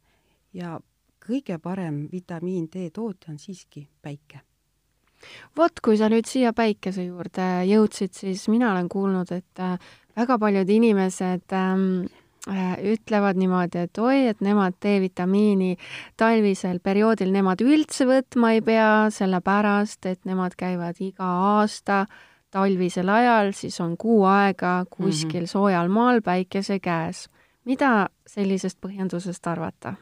ja 0.53 0.79
kõige 1.27 1.57
parem 1.57 2.07
vitamiin 2.11 2.67
D 2.67 2.89
tootja 2.93 3.31
on 3.31 3.39
siiski 3.39 3.87
päike 4.01 4.41
vot, 5.57 5.79
kui 5.83 5.97
sa 5.97 6.09
nüüd 6.11 6.27
siia 6.29 6.53
päikese 6.53 7.05
juurde 7.05 7.47
jõudsid, 7.69 8.13
siis 8.13 8.47
mina 8.51 8.71
olen 8.73 8.89
kuulnud, 8.89 9.31
et 9.31 9.63
äh, 9.63 9.79
väga 10.17 10.37
paljud 10.39 10.69
inimesed 10.69 11.55
ähm, 11.55 12.05
äh, 12.49 12.77
ütlevad 12.93 13.39
niimoodi, 13.39 13.85
et 13.87 13.97
oi, 13.97 14.27
et 14.31 14.41
nemad 14.45 14.77
D-vitamiini 14.83 15.75
talvisel 16.17 16.79
perioodil 16.83 17.33
nemad 17.35 17.61
üldse 17.65 18.07
võtma 18.09 18.55
ei 18.55 18.63
pea, 18.65 19.09
sellepärast 19.11 20.07
et 20.11 20.23
nemad 20.25 20.55
käivad 20.59 21.01
iga 21.03 21.29
aasta 21.57 22.05
talvisel 22.55 23.09
ajal, 23.11 23.51
siis 23.51 23.79
on 23.83 23.97
kuu 23.99 24.23
aega 24.31 24.85
kuskil 24.89 25.41
mm 25.41 25.43
-hmm. 25.43 25.51
soojal 25.51 25.89
maal 25.89 26.21
päikese 26.21 26.79
käes. 26.79 27.29
mida 27.65 28.09
sellisest 28.27 28.77
põhjendusest 28.81 29.47
arvata? 29.47 29.95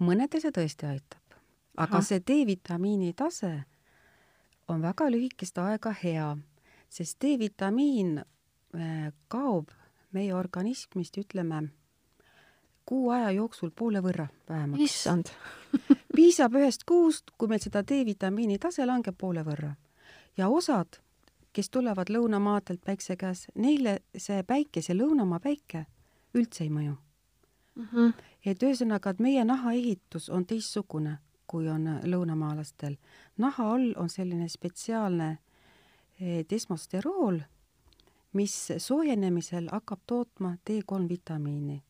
mõnedel 0.00 0.40
see 0.40 0.50
tõesti 0.50 0.86
aitab, 0.86 1.36
aga 1.76 1.96
Aha. 1.96 2.02
see 2.02 2.20
D-vitamiini 2.20 3.12
tase 3.12 3.64
on 4.68 4.82
väga 4.82 5.10
lühikest 5.10 5.58
aega 5.58 5.92
hea, 6.02 6.36
sest 6.88 7.20
D-vitamiin 7.24 8.20
kaob 9.28 9.70
meie 10.12 10.34
organismist, 10.34 11.16
ütleme, 11.18 11.62
kuu 12.88 13.10
aja 13.10 13.30
jooksul 13.30 13.70
poole 13.76 14.00
võrra 14.04 14.28
vähemaks. 14.48 14.82
issand 14.82 15.32
piisab 16.16 16.56
ühest 16.56 16.84
kuust, 16.88 17.34
kui 17.38 17.48
meil 17.48 17.60
seda 17.60 17.82
D-vitamiini 17.82 18.58
tase 18.58 18.86
langeb 18.86 19.16
poole 19.18 19.44
võrra. 19.44 19.74
ja 20.36 20.48
osad, 20.48 21.00
kes 21.52 21.70
tulevad 21.70 22.10
lõunamaadelt 22.12 22.84
päikse 22.84 23.16
käes, 23.16 23.46
neile 23.54 23.98
see 24.16 24.42
päike, 24.42 24.82
see 24.82 24.96
lõunamaa 24.96 25.40
päike 25.40 25.84
üldse 26.34 26.64
ei 26.64 26.70
mõju 26.70 26.96
mm. 27.74 27.88
-hmm. 27.92 28.12
et 28.44 28.62
ühesõnaga, 28.62 29.10
et 29.10 29.20
meie 29.20 29.44
nahaehitus 29.44 30.28
on 30.28 30.46
teistsugune 30.46 31.18
kui 31.48 31.68
on 31.68 31.88
lõunamaalastel. 32.04 32.96
naha 33.36 33.70
all 33.74 33.92
on 33.96 34.08
selline 34.08 34.48
spetsiaalne 34.48 35.38
desmosterool, 36.50 37.40
mis 38.32 38.54
soojenemisel 38.78 39.68
hakkab 39.72 40.00
tootma 40.06 40.56
D3 40.70 41.08
vitamiini. 41.08 41.82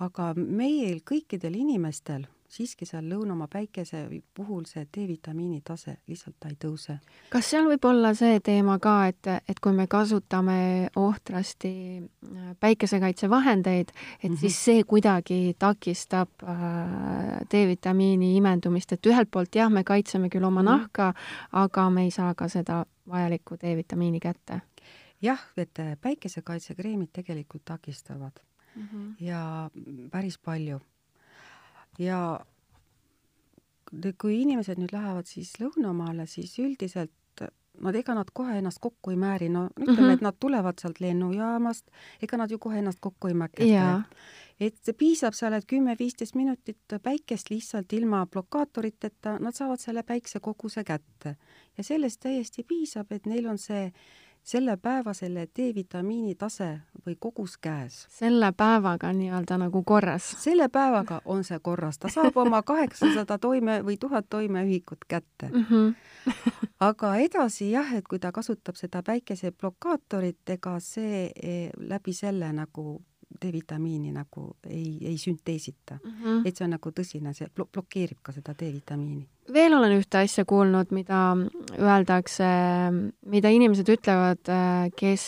aga 0.00 0.34
meil 0.36 1.00
kõikidel 1.10 1.54
inimestel 1.56 2.26
siiski 2.48 2.86
seal 2.86 3.06
lõunamaa 3.10 3.48
päikese 3.50 4.04
puhul 4.34 4.64
see 4.68 4.86
D-vitamiini 4.96 5.60
tase 5.64 5.96
lihtsalt 6.08 6.46
ei 6.48 6.56
tõuse. 6.64 6.98
kas 7.30 7.50
seal 7.50 7.66
võib 7.68 7.84
olla 7.88 8.12
see 8.14 8.40
teema 8.44 8.78
ka, 8.82 8.94
et, 9.10 9.30
et 9.48 9.60
kui 9.60 9.74
me 9.76 9.86
kasutame 9.90 10.88
ohtrasti 10.96 11.72
päikesekaitsevahendeid, 12.60 13.88
et 13.88 14.30
mm 14.30 14.34
-hmm. 14.34 14.40
siis 14.40 14.64
see 14.64 14.84
kuidagi 14.84 15.56
takistab 15.58 16.28
äh, 16.42 17.40
D-vitamiini 17.50 18.36
imendumist, 18.36 18.92
et 18.92 19.06
ühelt 19.06 19.30
poolt 19.30 19.54
jah, 19.54 19.70
me 19.70 19.84
kaitseme 19.84 20.28
küll 20.28 20.44
oma 20.44 20.62
mm 20.62 20.68
-hmm. 20.68 20.70
nahka, 20.70 21.14
aga 21.52 21.90
me 21.90 22.02
ei 22.02 22.10
saa 22.10 22.34
ka 22.34 22.48
seda 22.48 22.84
vajalikku 23.08 23.56
D-vitamiini 23.56 24.20
kätte? 24.20 24.60
jah, 25.22 25.40
et 25.56 25.78
päikesekaitsekreemid 26.00 27.08
tegelikult 27.12 27.64
takistavad 27.64 28.32
mm 28.76 28.82
-hmm. 28.82 29.24
ja 29.24 29.70
päris 30.10 30.38
palju 30.38 30.80
ja 31.98 32.40
kui 34.18 34.40
inimesed 34.42 34.80
nüüd 34.80 34.92
lähevad 34.92 35.28
siis 35.30 35.54
lõunamaale, 35.60 36.26
siis 36.26 36.58
üldiselt 36.58 37.12
no 37.80 37.92
ega 37.92 38.14
nad 38.16 38.30
kohe 38.34 38.56
ennast 38.60 38.80
kokku 38.82 39.12
ei 39.12 39.18
määri, 39.20 39.48
no 39.52 39.66
ütleme 39.76 39.92
mm, 39.92 40.04
-hmm. 40.04 40.14
et 40.14 40.24
nad 40.24 40.36
tulevad 40.40 40.80
sealt 40.80 41.00
lennujaamast, 41.00 41.90
ega 42.22 42.36
nad 42.36 42.50
ju 42.50 42.58
kohe 42.58 42.78
ennast 42.78 43.00
kokku 43.00 43.28
ei 43.28 43.34
mäketa. 43.34 44.02
et 44.60 44.96
piisab 44.98 45.34
seal, 45.34 45.52
et 45.52 45.66
kümme-viisteist 45.72 46.34
minutit 46.34 46.78
päikest 47.02 47.50
lihtsalt 47.50 47.92
ilma 47.92 48.26
blokaatoriteta, 48.26 49.38
nad 49.38 49.54
saavad 49.54 49.80
selle 49.80 50.02
päiksekoguse 50.02 50.84
kätte. 50.84 51.36
ja 51.78 51.84
sellest 51.84 52.20
täiesti 52.20 52.62
piisab, 52.62 53.12
et 53.12 53.26
neil 53.26 53.46
on 53.46 53.58
see 53.58 53.92
selle 54.46 54.76
päeva 54.76 55.14
selle 55.14 55.48
D-vitamiini 55.58 56.34
tase 56.38 56.68
või 57.06 57.16
kogus 57.18 57.56
käes. 57.58 58.06
selle 58.10 58.52
päevaga 58.52 59.10
nii-öelda 59.12 59.58
nagu 59.58 59.82
korras? 59.82 60.28
selle 60.42 60.68
päevaga 60.68 61.20
on 61.24 61.44
see 61.44 61.58
korras, 61.58 61.98
ta 61.98 62.08
saab 62.12 62.36
oma 62.36 62.62
kaheksasada 62.62 63.38
toime 63.38 63.80
või 63.86 63.98
tuhat 64.00 64.28
toimeühikut 64.30 65.04
kätte 65.08 65.50
mm. 65.50 65.66
-hmm. 65.70 65.94
aga 66.88 67.16
edasi 67.16 67.70
jah, 67.70 67.92
et 67.94 68.08
kui 68.08 68.18
ta 68.18 68.32
kasutab 68.32 68.78
seda 68.78 69.02
päikeseblokaatorit, 69.02 70.42
ega 70.48 70.78
see 70.80 71.30
eh, 71.42 71.70
läbi 71.76 72.12
selle 72.12 72.52
nagu 72.52 73.02
D-vitamiini 73.42 74.12
nagu 74.14 74.56
ei, 74.70 74.98
ei 75.02 75.16
sünteesita 75.18 75.98
mm. 76.02 76.12
-hmm. 76.12 76.46
et 76.48 76.56
see 76.56 76.64
on 76.64 76.70
nagu 76.76 76.90
tõsine, 76.90 77.32
see 77.34 77.48
blo 77.54 77.66
blokeerib 77.72 78.20
ka 78.22 78.32
seda 78.32 78.54
D-vitamiini. 78.54 79.26
veel 79.52 79.74
olen 79.74 79.96
ühte 79.98 80.18
asja 80.18 80.44
kuulnud, 80.44 80.90
mida 80.90 81.36
öeldakse, 81.78 82.46
mida 83.26 83.48
inimesed 83.48 83.88
ütlevad, 83.88 84.52
kes 84.96 85.26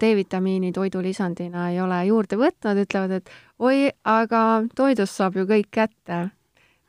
D-vitamiini 0.00 0.72
toidulisandina 0.72 1.70
ei 1.70 1.80
ole 1.80 2.04
juurde 2.06 2.36
võtnud, 2.36 2.80
ütlevad, 2.86 3.18
et 3.18 3.30
oi, 3.58 3.90
aga 4.04 4.64
toidust 4.74 5.20
saab 5.20 5.36
ju 5.36 5.44
kõik 5.44 5.70
kätte. 5.70 6.30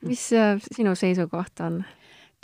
mis 0.06 0.30
sinu 0.72 0.96
seisukoht 0.96 1.60
on? 1.60 1.84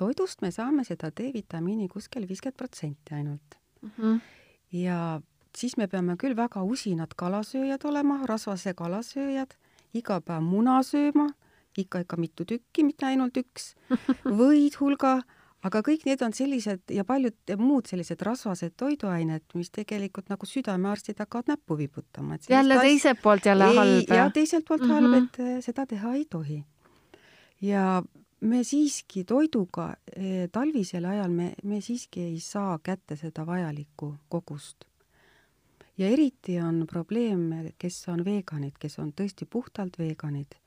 toidust 0.01 0.41
me 0.41 0.51
saame 0.51 0.85
seda 0.87 1.11
D-vitamiini 1.13 1.87
kuskil 1.91 2.25
viiskümmend 2.29 2.57
protsenti 2.57 3.13
ainult 3.13 3.57
mm. 3.81 3.91
-hmm. 3.97 4.21
ja 4.71 5.21
siis 5.57 5.77
me 5.77 5.87
peame 5.87 6.15
küll 6.19 6.35
väga 6.37 6.63
usinad 6.63 7.13
kalasööjad 7.17 7.83
olema, 7.89 8.21
rasvase 8.27 8.73
kalasööjad, 8.77 9.53
iga 9.97 10.21
päev 10.23 10.43
muna 10.45 10.79
sööma, 10.87 11.29
ikka 11.77 12.03
ikka 12.05 12.17
mitu 12.19 12.45
tükki, 12.47 12.85
mitte 12.87 13.07
ainult 13.07 13.37
üks, 13.39 13.73
võid 14.41 14.77
hulga, 14.79 15.19
aga 15.67 15.81
kõik 15.85 16.05
need 16.07 16.23
on 16.25 16.33
sellised 16.35 16.93
ja 16.95 17.05
paljud 17.07 17.55
muud 17.61 17.89
sellised 17.91 18.21
rasvased 18.25 18.75
toiduained, 18.79 19.45
mis 19.55 19.71
tegelikult 19.73 20.31
nagu 20.31 20.47
südamearstid 20.49 21.21
hakkavad 21.21 21.53
näppu 21.53 21.77
viputama. 21.77 22.39
jälle 22.49 22.79
teiselt 22.81 23.21
poolt 23.21 23.45
jälle 23.45 23.69
ei, 23.69 23.77
halb. 23.77 24.15
ja 24.17 24.29
teiselt 24.29 24.65
poolt 24.67 24.81
mm 24.81 24.89
-hmm. 24.89 24.93
halb, 24.93 25.23
et 25.23 25.39
äh, 25.39 25.61
seda 25.61 25.85
teha 25.85 26.13
ei 26.13 26.25
tohi. 26.25 26.63
ja 27.61 28.03
me 28.41 28.63
siiski 28.63 29.23
toiduga 29.23 29.93
eh, 30.15 30.49
talvisel 30.51 31.05
ajal 31.05 31.29
me, 31.29 31.53
me 31.63 31.81
siiski 31.81 32.21
ei 32.21 32.39
saa 32.39 32.79
kätte 32.83 33.15
seda 33.15 33.45
vajalikku 33.45 34.15
kogust 34.29 34.90
ja 36.01 36.09
eriti 36.09 36.57
on 36.61 36.85
probleem, 36.89 37.49
kes 37.77 38.01
on 38.09 38.25
veganid, 38.25 38.77
kes 38.81 38.97
on 38.99 39.13
tõesti 39.13 39.45
puhtalt 39.45 39.99
veganid. 40.01 40.57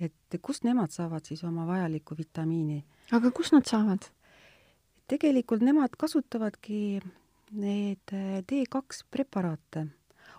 et 0.00 0.36
kust 0.42 0.64
nemad 0.64 0.92
saavad 0.92 1.24
siis 1.24 1.44
oma 1.44 1.66
vajalikku 1.66 2.16
vitamiini? 2.18 2.84
aga 3.12 3.30
kust 3.30 3.52
nad 3.52 3.68
saavad? 3.68 4.08
tegelikult 5.08 5.62
nemad 5.62 5.94
kasutavadki 5.98 7.00
need 7.52 8.12
D2 8.52 9.04
preparaate. 9.10 9.86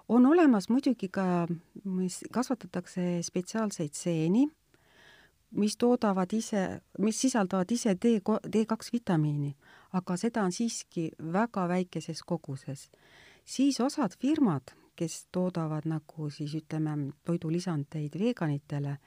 on 0.09 0.25
olemas 0.25 0.69
muidugi 0.69 1.09
ka, 1.09 1.47
mis 1.83 2.23
kasvatatakse 2.31 3.21
spetsiaalseid 3.23 3.93
seeni, 3.93 4.47
mis 5.51 5.77
toodavad 5.77 6.33
ise, 6.33 6.81
mis 6.99 7.21
sisaldavad 7.21 7.71
ise 7.71 7.95
D, 7.95 8.19
D2 8.23 8.93
vitamiini, 8.93 9.55
aga 9.93 10.17
seda 10.17 10.43
on 10.43 10.51
siiski 10.51 11.11
väga 11.33 11.67
väikeses 11.67 12.23
koguses. 12.23 12.89
Siis 13.47 13.79
osad 13.81 14.11
firmad, 14.19 14.75
kes 14.95 15.27
toodavad 15.31 15.85
nagu 15.87 16.29
siis 16.33 16.55
ütleme, 16.57 17.13
toidulisandeid 17.25 18.19
veganitele, 18.19 18.97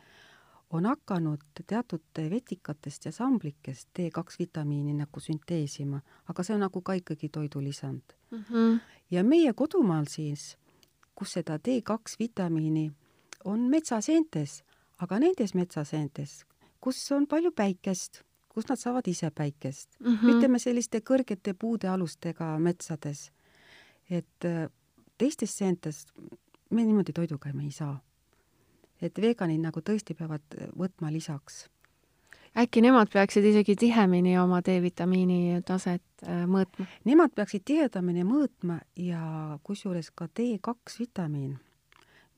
on 0.70 0.86
hakanud 0.86 1.42
teatud 1.66 2.20
vetikatest 2.30 3.04
ja 3.04 3.12
samblikest 3.12 3.88
D2 3.98 4.38
vitamiini 4.38 4.94
nagu 4.94 5.20
sünteesima, 5.20 6.00
aga 6.28 6.44
see 6.46 6.54
on 6.54 6.62
nagu 6.64 6.82
ka 6.82 6.94
ikkagi 6.94 7.28
toidulisand 7.28 8.14
mm. 8.30 8.44
-hmm. 8.44 8.80
ja 9.10 9.24
meie 9.24 9.52
kodumaal 9.52 10.04
siis, 10.08 10.56
kus 11.14 11.32
seda 11.32 11.56
D2 11.56 12.16
vitamiini 12.18 12.92
on 13.44 13.60
metsaseentes, 13.60 14.62
aga 14.98 15.18
nendes 15.18 15.54
metsaseentes, 15.54 16.44
kus 16.80 17.12
on 17.12 17.26
palju 17.26 17.52
päikest, 17.52 18.22
kus 18.48 18.68
nad 18.68 18.78
saavad 18.78 19.06
ise 19.08 19.30
päikest 19.30 19.88
mm, 20.00 20.16
-hmm. 20.16 20.30
ütleme 20.30 20.58
selliste 20.58 20.98
kõrgete 20.98 21.54
puudealustega 21.58 22.58
metsades, 22.58 23.32
et 24.10 24.44
äh, 24.44 24.68
teistes 25.18 25.56
seentes 25.56 26.06
me 26.70 26.84
niimoodi 26.84 27.12
toiduga 27.12 27.52
me 27.54 27.64
ei 27.64 27.74
saa 27.74 27.98
et 29.02 29.20
veganid 29.20 29.60
nagu 29.62 29.82
tõesti 29.84 30.14
peavad 30.16 30.56
võtma 30.76 31.10
lisaks. 31.12 31.68
äkki 32.58 32.82
nemad 32.82 33.10
peaksid 33.12 33.44
isegi 33.46 33.76
tihemini 33.78 34.36
oma 34.38 34.60
D-vitamiini 34.66 35.62
taset 35.66 36.02
äh, 36.26 36.44
mõõtma? 36.46 36.86
Nemad 37.04 37.34
peaksid 37.34 37.64
tihedamini 37.64 38.24
mõõtma 38.26 38.80
ja 38.96 39.58
kusjuures 39.62 40.10
ka 40.10 40.26
D2 40.26 40.98
vitamiin, 40.98 41.58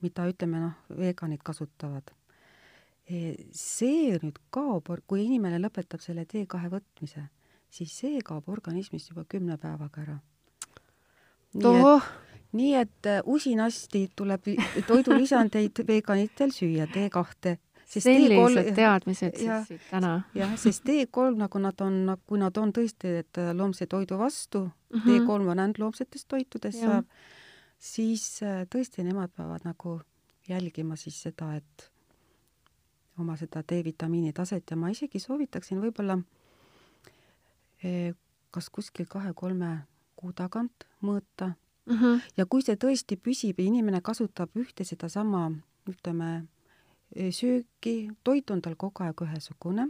mida 0.03 0.27
ütleme 0.29 0.61
noh, 0.61 0.75
veganid 0.99 1.43
kasutavad, 1.43 2.13
e, 3.09 3.35
see 3.53 4.19
nüüd 4.23 4.39
kaob, 4.51 4.93
kui 5.07 5.25
inimene 5.25 5.59
lõpetab 5.63 6.05
selle 6.05 6.27
D2 6.29 6.69
võtmise, 6.71 7.27
siis 7.71 7.97
see 7.97 8.21
kaob 8.21 8.49
organismist 8.53 9.11
juba 9.11 9.25
kümne 9.25 9.57
päevaga 9.59 10.05
ära. 10.05 10.21
Nii 12.53 12.75
et 12.77 13.07
äh, 13.07 13.21
usinasti 13.25 14.11
tuleb 14.17 14.49
toidulisandeid 14.87 15.85
veganitel 15.89 16.53
süüa, 16.53 16.87
D2 16.87 17.57
sellised 17.93 18.73
teadmised 18.77 19.37
siis 19.37 19.49
ja, 19.49 19.61
täna. 19.91 20.13
jah, 20.37 20.53
sest 20.61 20.85
D3, 20.89 21.37
nagu 21.41 21.61
nad 21.61 21.81
on, 21.85 22.17
kui 22.29 22.41
nad 22.41 22.57
on 22.61 22.73
tõesti, 22.77 23.19
et 23.23 23.41
äh, 23.41 23.53
loomse 23.57 23.87
toidu 23.87 24.19
vastu 24.19 24.65
mm, 24.65 24.99
-hmm. 24.99 25.09
D3 25.09 25.49
on 25.55 25.59
ainult 25.59 25.79
loomsetest 25.79 26.29
toitudest 26.29 26.83
ja. 26.83 26.89
saab, 26.89 27.07
siis 27.79 28.43
äh, 28.43 28.65
tõesti 28.75 29.05
nemad 29.05 29.33
peavad 29.37 29.65
nagu 29.65 30.01
jälgima 30.49 30.97
siis 30.97 31.23
seda, 31.23 31.55
et 31.57 31.91
oma 33.19 33.37
seda 33.37 33.63
D-vitamiini 33.63 34.33
taset 34.33 34.71
ja 34.71 34.77
ma 34.77 34.89
isegi 34.89 35.19
soovitaksin 35.19 35.81
võib-olla 35.81 36.19
kas 38.51 38.71
kuskil 38.71 39.07
kahe-kolme 39.11 39.79
kuu 40.23 40.33
tagant 40.39 40.87
mõõta 41.03 41.53
mm. 41.87 41.97
-hmm. 41.97 42.21
ja 42.37 42.47
kui 42.47 42.63
see 42.63 42.79
tõesti 42.79 43.19
püsib 43.19 43.59
ja 43.59 43.67
inimene 43.67 44.01
kasutab 44.01 44.55
ühte 44.57 44.85
sedasama, 44.85 45.51
ütleme, 45.91 46.47
sööki, 47.13 48.13
toit 48.25 48.51
on 48.51 48.63
tal 48.63 48.77
kogu 48.77 49.05
aeg 49.05 49.27
ühesugune 49.27 49.89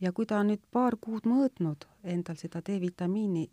ja 0.00 0.12
kui 0.12 0.26
ta 0.26 0.40
on 0.40 0.50
nüüd 0.52 0.64
paar 0.70 0.96
kuud 1.00 1.24
mõõtnud 1.24 1.86
endal 2.04 2.36
seda 2.36 2.60
D-vitamiini 2.60 3.48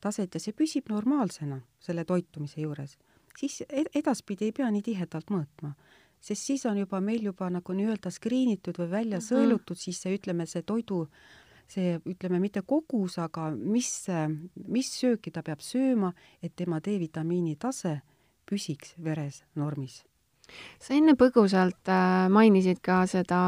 taset 0.00 0.34
ja 0.34 0.40
see 0.40 0.56
püsib 0.56 0.90
normaalsena 0.92 1.60
selle 1.80 2.04
toitumise 2.04 2.60
juures, 2.60 2.96
siis 3.38 3.62
edaspidi 3.70 4.48
ei 4.48 4.52
pea 4.56 4.70
nii 4.70 4.82
tihedalt 4.82 5.32
mõõtma, 5.32 5.74
sest 6.20 6.48
siis 6.50 6.66
on 6.66 6.80
juba 6.80 7.00
meil 7.00 7.24
juba 7.24 7.50
nagu 7.50 7.76
nii-öelda 7.76 8.12
screen 8.12 8.54
itud 8.56 8.80
või 8.80 8.90
välja 8.90 9.18
mm 9.18 9.20
-hmm. 9.20 9.28
sõelutud 9.28 9.78
siis 9.78 10.02
see, 10.02 10.14
ütleme, 10.16 10.46
see 10.46 10.62
toidu 10.62 11.06
see, 11.70 11.96
ütleme, 12.10 12.40
mitte 12.42 12.62
kogus, 12.66 13.18
aga 13.22 13.50
mis, 13.54 13.92
mis 14.66 14.92
sööki 15.00 15.32
ta 15.34 15.44
peab 15.46 15.62
sööma, 15.64 16.12
et 16.42 16.56
tema 16.56 16.80
D-vitamiini 16.84 17.56
tase 17.60 18.00
püsiks 18.48 18.96
veres 18.98 19.44
normis? 19.54 20.02
Sa 20.82 20.96
enne 20.96 21.14
põgusalt 21.18 21.90
äh, 21.92 22.26
mainisid 22.32 22.80
ka 22.82 23.04
seda 23.10 23.40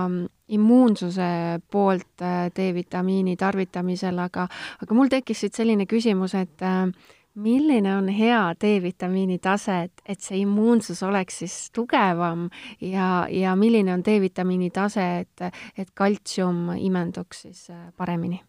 immuunsuse 0.53 1.31
poolt 1.73 2.23
äh, 2.23 2.47
D-vitamiini 2.55 3.35
tarvitamisel, 3.41 4.21
aga, 4.23 4.47
aga 4.85 4.99
mul 4.99 5.11
tekkis 5.13 5.43
siit 5.43 5.59
selline 5.59 5.89
küsimus, 5.91 6.37
et 6.39 6.63
äh, 6.63 6.87
milline 7.35 7.97
on 7.97 8.09
hea 8.13 8.41
D-vitamiini 8.61 9.39
tase, 9.39 9.79
et, 9.87 10.03
et 10.05 10.21
see 10.21 10.43
immuunsus 10.43 11.03
oleks 11.03 11.39
siis 11.43 11.57
tugevam 11.73 12.49
ja, 12.81 13.27
ja 13.31 13.57
milline 13.57 13.95
on 13.95 14.05
D-vitamiini 14.05 14.71
tase, 14.71 15.07
et, 15.25 15.45
et 15.79 15.93
kaltsium 15.95 16.75
imenduks 16.77 17.47
siis 17.47 17.69
äh, 17.71 17.93
paremini? 17.97 18.43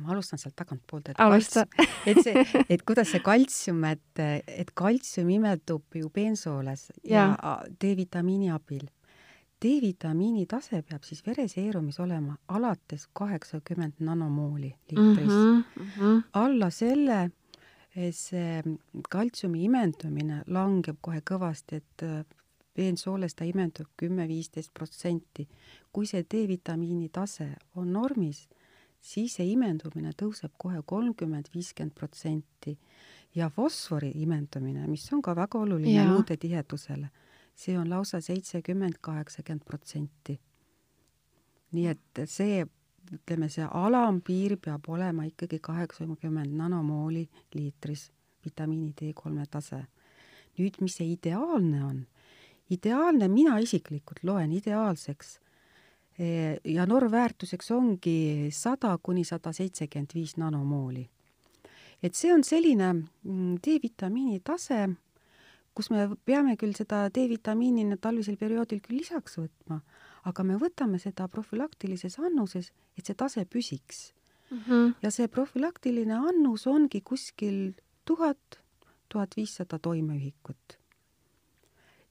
ma 0.00 0.14
alustan 0.14 0.40
sealt 0.40 0.54
tagantpoolt, 0.56 1.10
et 1.12 1.20
alusta. 1.20 1.66
et 2.08 2.16
see, 2.24 2.44
et 2.72 2.80
kuidas 2.88 3.10
see 3.12 3.20
kaltsium, 3.20 3.82
et, 3.84 4.22
et 4.48 4.70
kaltsium 4.74 5.28
imendub 5.34 5.98
ju 6.00 6.08
bensooles 6.08 6.86
ja, 7.04 7.26
ja 7.36 7.58
D-vitamiini 7.68 8.48
abil. 8.54 8.86
D-vitamiini 9.62 10.46
tase 10.50 10.80
peab 10.82 11.04
siis 11.06 11.20
vereseerumis 11.26 12.00
olema 12.02 12.38
alates 12.48 13.04
kaheksakümmend 13.14 14.00
nanomooli 14.00 14.72
liitris 14.90 15.28
mm. 15.28 15.60
-hmm, 15.60 15.82
mm 15.82 15.90
-hmm. 15.98 16.22
alla 16.32 16.70
selle 16.70 17.30
see 17.94 18.62
kaltsiumi 19.12 19.66
imendumine 19.66 20.42
langeb 20.48 20.96
kohe 21.04 21.20
kõvasti, 21.20 21.80
et 21.82 22.04
veensooles 22.76 23.34
äh, 23.34 23.38
ta 23.38 23.44
imendub 23.44 23.90
kümme-viisteist 24.00 24.72
protsenti. 24.74 25.48
kui 25.92 26.06
see 26.06 26.24
D-vitamiini 26.24 27.10
tase 27.12 27.50
on 27.76 27.92
normis, 27.92 28.46
siis 29.00 29.34
see 29.36 29.50
imendumine 29.52 30.14
tõuseb 30.16 30.54
kohe 30.56 30.80
kolmkümmend, 30.86 31.50
viiskümmend 31.52 31.92
protsenti 31.94 32.78
ja 33.34 33.50
fosfori 33.50 34.12
imendumine, 34.22 34.86
mis 34.88 35.04
on 35.12 35.22
ka 35.22 35.34
väga 35.36 35.58
oluline 35.58 36.06
nõude 36.08 36.36
tihedusele, 36.40 37.10
see 37.54 37.76
on 37.78 37.90
lausa 37.90 38.20
seitsekümmend, 38.20 39.00
kaheksakümmend 39.00 39.64
protsenti. 39.68 40.40
nii 41.72 41.86
et 41.88 42.20
see 42.28 42.64
ütleme, 43.12 43.48
see 43.52 43.64
alampiir 43.64 44.56
peab 44.56 44.88
olema 44.88 45.26
ikkagi 45.28 45.58
kaheksakümmend 45.58 46.56
nanomooli 46.56 47.26
liitris 47.54 48.10
vitamiini 48.44 48.94
D3 49.00 49.46
tase. 49.50 49.84
nüüd, 50.58 50.80
mis 50.80 50.96
see 50.96 51.12
ideaalne 51.12 51.84
on? 51.84 52.02
ideaalne, 52.72 53.28
mina 53.28 53.58
isiklikult 53.60 54.22
loen 54.24 54.52
ideaalseks 54.52 55.32
e, 56.18 56.26
ja 56.64 56.86
normväärtuseks 56.86 57.70
ongi 57.76 58.50
sada 58.52 58.96
kuni 59.02 59.24
sada 59.24 59.52
seitsekümmend 59.52 60.14
viis 60.14 60.36
nanomooli. 60.36 61.08
et 62.02 62.14
see 62.14 62.32
on 62.34 62.42
selline 62.44 62.92
mm, 62.92 63.58
D-vitamiini 63.62 64.40
tase, 64.44 64.88
kus 65.74 65.90
me 65.90 66.08
peame 66.24 66.56
küll 66.56 66.74
seda 66.74 67.06
D-vitamiini 67.14 67.98
talvisel 68.00 68.36
perioodil 68.36 68.80
küll 68.82 68.98
lisaks 68.98 69.38
võtma, 69.38 69.80
aga 70.28 70.44
me 70.46 70.56
võtame 70.60 71.00
seda 71.02 71.28
profülaktilises 71.28 72.18
annuses, 72.18 72.70
et 72.98 73.06
see 73.06 73.14
tase 73.18 73.44
püsiks 73.44 74.12
mm. 74.50 74.58
-hmm. 74.58 74.94
ja 75.02 75.10
see 75.10 75.28
profülaktiline 75.28 76.14
annus 76.14 76.66
ongi 76.66 77.00
kuskil 77.00 77.74
tuhat, 78.04 78.62
tuhat 79.08 79.36
viissada 79.36 79.78
toimeühikut. 79.78 80.78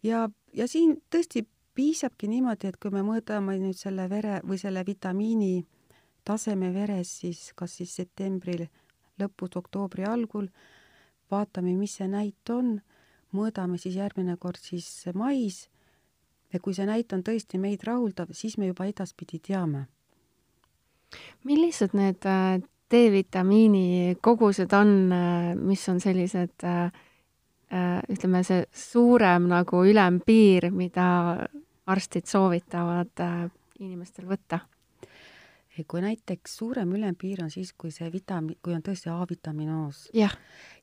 ja, 0.03 0.29
ja 0.53 0.67
siin 0.67 1.01
tõesti 1.15 1.45
piisabki 1.73 2.27
niimoodi, 2.27 2.67
et 2.67 2.77
kui 2.77 2.91
me 2.91 3.01
mõõdame 3.01 3.57
nüüd 3.59 3.77
selle 3.77 4.09
vere 4.09 4.41
või 4.47 4.57
selle 4.57 4.85
vitamiini 4.85 5.65
taseme 6.23 6.73
veres, 6.73 7.19
siis 7.19 7.53
kas 7.55 7.77
siis 7.77 7.95
septembril 7.95 8.67
lõpus, 9.19 9.55
oktoobri 9.55 10.03
algul, 10.05 10.47
vaatame, 11.31 11.73
mis 11.77 11.95
see 11.95 12.07
näit 12.07 12.49
on, 12.49 12.81
mõõdame 13.31 13.77
siis 13.77 13.95
järgmine 13.95 14.37
kord 14.37 14.59
siis 14.59 15.05
mais 15.15 15.69
ja 16.53 16.59
kui 16.59 16.75
see 16.75 16.87
näit 16.87 17.13
on 17.15 17.23
tõesti 17.25 17.59
meid 17.61 17.83
rahuldav, 17.87 18.31
siis 18.35 18.57
me 18.57 18.71
juba 18.71 18.87
edaspidi 18.89 19.39
teame. 19.39 19.87
millised 21.43 21.93
need 21.93 22.25
äh, 22.25 22.61
D-vitamiini 22.91 24.17
kogused 24.21 24.73
on, 24.73 25.11
äh, 25.11 25.55
mis 25.55 25.87
on 25.89 25.99
sellised 25.99 26.63
äh, 26.63 26.91
ütleme, 28.11 28.43
see 28.43 28.65
suurem 28.71 29.47
nagu 29.51 29.83
ülempiir, 29.87 30.71
mida 30.71 31.37
arstid 31.87 32.27
soovitavad 32.27 33.23
inimestel 33.79 34.27
võtta? 34.27 34.59
kui 35.87 36.01
näiteks 36.03 36.59
suurem 36.59 36.91
ülempiir 36.93 37.39
on 37.41 37.49
siis, 37.49 37.71
kui 37.73 37.89
see 37.89 38.11
vitamiin, 38.13 38.59
kui 38.61 38.75
on 38.75 38.83
tõesti 38.85 39.09
A-vitaminoos. 39.09 40.09
jah 40.13 40.35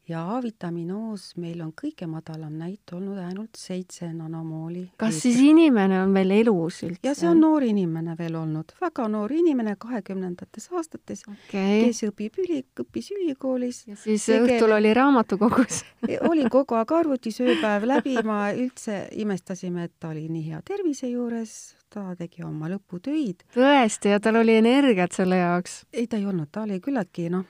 ja 0.09 0.23
A-vitaminoos 0.37 1.35
meil 1.37 1.61
on 1.61 1.73
kõige 1.77 2.07
madalam 2.09 2.55
näit 2.59 2.92
olnud 2.97 3.18
ainult 3.21 3.59
seitse 3.59 4.09
nanomooli. 4.12 4.85
kas 5.01 5.21
siis 5.25 5.38
inimene 5.44 6.01
on 6.03 6.14
veel 6.16 6.33
elus 6.38 6.81
üldse? 6.87 7.01
ja 7.05 7.14
see 7.18 7.29
on 7.29 7.40
noor 7.44 7.66
inimene 7.66 8.16
veel 8.18 8.38
olnud, 8.40 8.73
väga 8.81 9.09
noor 9.12 9.33
inimene 9.33 9.77
kahekümnendates 9.81 10.71
aastates 10.73 11.25
okay., 11.29 11.85
kes 11.87 12.03
õpib 12.09 12.40
üli, 12.44 12.62
õppis 12.85 13.11
ülikoolis. 13.16 13.83
ja 13.90 13.99
siis 14.01 14.25
tegel... 14.31 14.49
õhtul 14.49 14.77
oli 14.79 14.94
raamatukogus 14.97 15.83
oli 16.31 16.49
kogu 16.53 16.79
aeg 16.81 16.97
arvutis 17.01 17.40
ööpäev 17.44 17.88
läbi, 17.88 18.16
ma 18.25 18.49
üldse 18.57 19.05
imestasime, 19.21 19.88
et 19.88 19.97
ta 20.01 20.12
oli 20.14 20.29
nii 20.33 20.47
hea 20.51 20.62
tervise 20.64 21.12
juures, 21.12 21.55
ta 21.92 22.14
tegi 22.18 22.44
oma 22.47 22.73
lõputöid. 22.73 23.44
tõesti, 23.55 24.14
ja 24.16 24.21
tal 24.25 24.40
oli 24.40 24.57
energiat 24.57 25.12
selle 25.16 25.42
jaoks? 25.42 25.83
ei, 25.92 26.07
ta 26.09 26.16
ei 26.16 26.29
olnud, 26.29 26.49
ta 26.53 26.64
oli 26.64 26.81
küllaltki 26.81 27.29
noh 27.33 27.44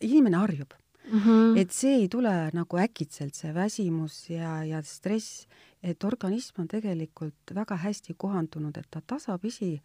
inimene 0.00 0.40
harjub 0.40 0.72
mm. 1.12 1.20
-hmm. 1.20 1.58
et 1.58 1.70
see 1.72 1.94
ei 2.02 2.08
tule 2.08 2.50
nagu 2.52 2.78
äkitselt, 2.78 3.34
see 3.34 3.54
väsimus 3.54 4.30
ja, 4.30 4.64
ja 4.64 4.82
stress, 4.82 5.46
et 5.82 6.04
organism 6.04 6.60
on 6.60 6.68
tegelikult 6.68 7.54
väga 7.54 7.76
hästi 7.76 8.14
kohandunud, 8.16 8.76
et 8.76 8.86
ta 8.90 9.00
tasapisi, 9.00 9.80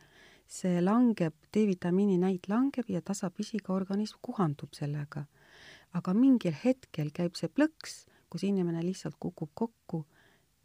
see 0.47 0.81
langeb, 0.81 1.33
D-vitamiini 1.53 2.17
näit 2.17 2.47
langeb 2.47 2.89
ja 2.89 3.01
tasapisi 3.01 3.57
ka 3.63 3.73
organism 3.73 4.17
kohandub 4.21 4.73
sellega. 4.73 5.25
aga 5.95 6.13
mingil 6.13 6.51
hetkel 6.63 7.09
käib 7.15 7.35
see 7.39 7.47
plõks, 7.47 8.05
kus 8.29 8.43
inimene 8.43 8.81
lihtsalt 8.83 9.15
kukub 9.19 9.49
kokku 9.53 10.05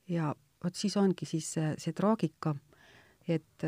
ja 0.09 0.35
vot 0.64 0.75
siis 0.75 0.96
ongi 0.96 1.27
siis 1.27 1.53
see, 1.53 1.75
see 1.79 1.92
traagika, 1.92 2.57
et 3.29 3.64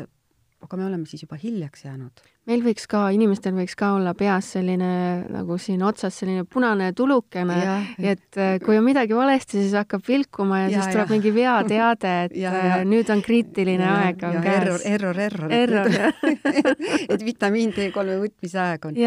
aga 0.63 0.77
me 0.79 0.85
oleme 0.87 1.05
siis 1.09 1.23
juba 1.25 1.37
hiljaks 1.39 1.83
jäänud. 1.85 2.21
meil 2.47 2.63
võiks 2.63 2.85
ka, 2.91 3.05
inimestel 3.15 3.53
võiks 3.55 3.75
ka 3.79 3.93
olla 3.97 4.13
peas 4.17 4.49
selline 4.55 4.89
nagu 5.31 5.57
siin 5.61 5.83
otsas 5.83 6.17
selline 6.19 6.43
punane 6.43 6.91
tulukene, 6.95 7.59
et 7.99 8.39
äh, 8.39 8.55
kui 8.63 8.77
on 8.79 8.85
midagi 8.85 9.15
valesti, 9.15 9.61
siis 9.61 9.75
hakkab 9.79 10.03
vilkuma 10.07 10.63
ja, 10.63 10.69
ja 10.71 10.81
siis 10.81 10.95
tuleb 10.95 11.07
ja. 11.07 11.13
mingi 11.15 11.33
veateade, 11.35 12.13
et 12.25 12.35
ja, 12.39 12.51
ja. 12.51 12.75
Äh, 12.79 12.85
nüüd 12.89 13.11
on 13.13 13.23
kriitiline 13.25 13.87
ja, 13.87 13.95
aeg 14.07 14.27
on 14.27 14.37
ja, 14.39 14.43
käes. 14.43 14.85
error, 14.91 15.21
error, 15.23 15.55
error. 15.59 15.95
error, 15.99 16.69
et 17.13 17.25
vitamiin 17.25 17.75
D3 17.75 18.19
võtmise 18.23 18.61
aeg 18.63 18.89
on. 18.91 18.99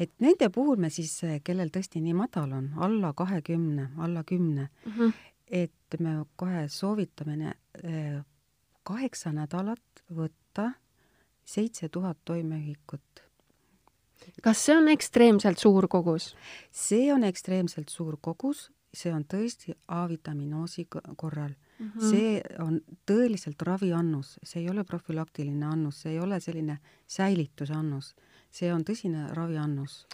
et 0.00 0.12
nende 0.24 0.48
puhul 0.52 0.80
me 0.80 0.92
siis, 0.92 1.18
kellel 1.44 1.72
tõesti 1.72 2.00
nii 2.04 2.16
madal 2.16 2.52
on, 2.56 2.72
alla 2.80 3.12
kahekümne, 3.16 3.90
alla 4.00 4.24
kümne 4.24 4.68
mm, 4.68 4.92
-hmm. 4.96 5.12
et 5.64 6.00
me 6.00 6.20
kohe 6.36 6.68
soovitame 6.68 7.52
äh, 7.84 8.20
kaheksa 8.90 9.32
nädalat 9.34 10.04
võtta 10.14 10.72
seitse 11.46 11.88
tuhat 11.88 12.18
toimeühikut. 12.24 13.22
kas 14.42 14.66
see 14.66 14.76
on 14.76 14.88
ekstreemselt 14.92 15.58
suur 15.58 15.88
kogus? 15.88 16.34
see 16.70 17.12
on 17.14 17.24
ekstreemselt 17.24 17.88
suur 17.88 18.18
kogus, 18.20 18.70
see 18.94 19.12
on 19.14 19.24
tõesti 19.24 19.74
A-vitamiinoosi 19.88 20.86
korral 21.16 21.52
mm. 21.52 21.90
-hmm. 21.90 22.10
see 22.10 22.42
on 22.58 22.80
tõeliselt 23.06 23.62
raviannus, 23.62 24.38
see 24.42 24.62
ei 24.62 24.70
ole 24.70 24.84
profülaktiline 24.84 25.66
annus, 25.66 26.02
see 26.02 26.12
ei 26.12 26.20
ole 26.20 26.40
selline 26.40 26.78
säilitusannus, 27.06 28.14
see 28.50 28.72
on 28.74 28.84
tõsine 28.84 29.28
raviannus 29.34 30.06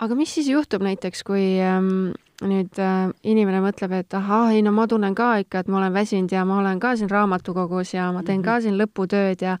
aga 0.00 0.16
mis 0.16 0.32
siis 0.34 0.48
juhtub 0.48 0.82
näiteks, 0.84 1.22
kui 1.26 1.44
ähm, 1.60 2.12
nüüd 2.46 2.80
äh, 2.80 3.10
inimene 3.26 3.60
mõtleb, 3.64 3.92
et 4.00 4.16
ahah, 4.16 4.54
ei 4.54 4.64
no 4.64 4.72
ma 4.72 4.86
tunnen 4.88 5.14
ka 5.16 5.34
ikka, 5.42 5.64
et 5.64 5.68
ma 5.68 5.80
olen 5.82 5.94
väsinud 5.94 6.32
ja 6.32 6.46
ma 6.48 6.60
olen 6.62 6.80
ka 6.80 6.94
siin 6.96 7.10
raamatukogus 7.12 7.94
ja 7.94 8.10
ma 8.12 8.22
teen 8.22 8.40
mm 8.40 8.42
-hmm. 8.42 8.48
ka 8.48 8.60
siin 8.60 8.78
lõputööd 8.80 9.44
ja 9.44 9.58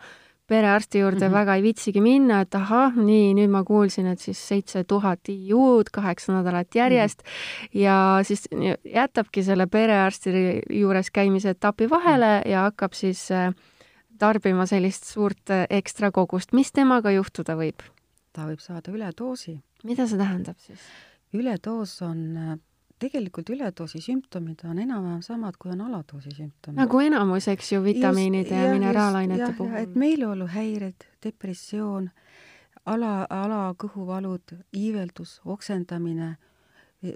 perearsti 0.50 0.98
juurde 0.98 1.28
mm 1.28 1.30
-hmm. 1.30 1.38
väga 1.38 1.54
ei 1.54 1.62
viitsigi 1.62 2.00
minna, 2.00 2.40
et 2.40 2.54
ahah, 2.54 2.96
nii, 2.96 3.34
nüüd 3.38 3.50
ma 3.50 3.64
kuulsin, 3.64 4.06
et 4.06 4.18
siis 4.18 4.48
seitse 4.48 4.84
tuhat 4.84 5.28
IU-d 5.28 5.92
kaheksa 5.92 6.32
nädalat 6.32 6.74
järjest 6.74 7.22
mm 7.22 7.28
-hmm. 7.28 7.80
ja 7.80 8.20
siis 8.22 8.48
jätabki 8.84 9.42
selle 9.42 9.66
perearsti 9.66 10.30
juures 10.70 11.10
käimise 11.10 11.50
etapi 11.50 11.90
vahele 11.90 12.38
mm 12.38 12.42
-hmm. 12.42 12.50
ja 12.50 12.62
hakkab 12.62 12.92
siis 12.92 13.30
äh, 13.30 13.54
tarbima 14.18 14.66
sellist 14.66 15.04
suurt 15.04 15.50
äh, 15.50 15.66
ekstra 15.70 16.10
kogust. 16.10 16.52
mis 16.52 16.72
temaga 16.72 17.10
juhtuda 17.10 17.54
võib? 17.56 17.99
Ta 18.40 18.48
võib 18.48 18.64
saada 18.64 18.92
üledoosi 18.94 19.58
mida 19.84 20.08
see 20.08 20.18
tähendab 20.20 20.58
siis? 20.64 20.82
üledoos 21.36 21.94
on, 22.02 22.58
tegelikult 23.00 23.50
üledoosi 23.54 24.00
sümptomid 24.04 24.64
on 24.68 24.80
enam-vähem 24.82 25.22
samad, 25.24 25.56
kui 25.60 25.72
on 25.72 25.84
aladoosi 25.86 26.32
sümptomid. 26.34 26.78
nagu 26.80 27.00
enamus, 27.04 27.48
eks 27.52 27.72
ju, 27.72 27.82
vitamiinide 27.84 28.48
just, 28.48 28.56
ja, 28.56 28.66
ja 28.66 28.76
mineraalainete 28.76 29.52
puhul. 29.58 29.76
et 29.80 29.94
meeleoluhäired, 29.94 31.06
depressioon, 31.24 32.10
ala, 32.90 33.14
alakõhuvalud, 33.30 34.56
iiveldus, 34.76 35.38
oksendamine, 35.44 36.34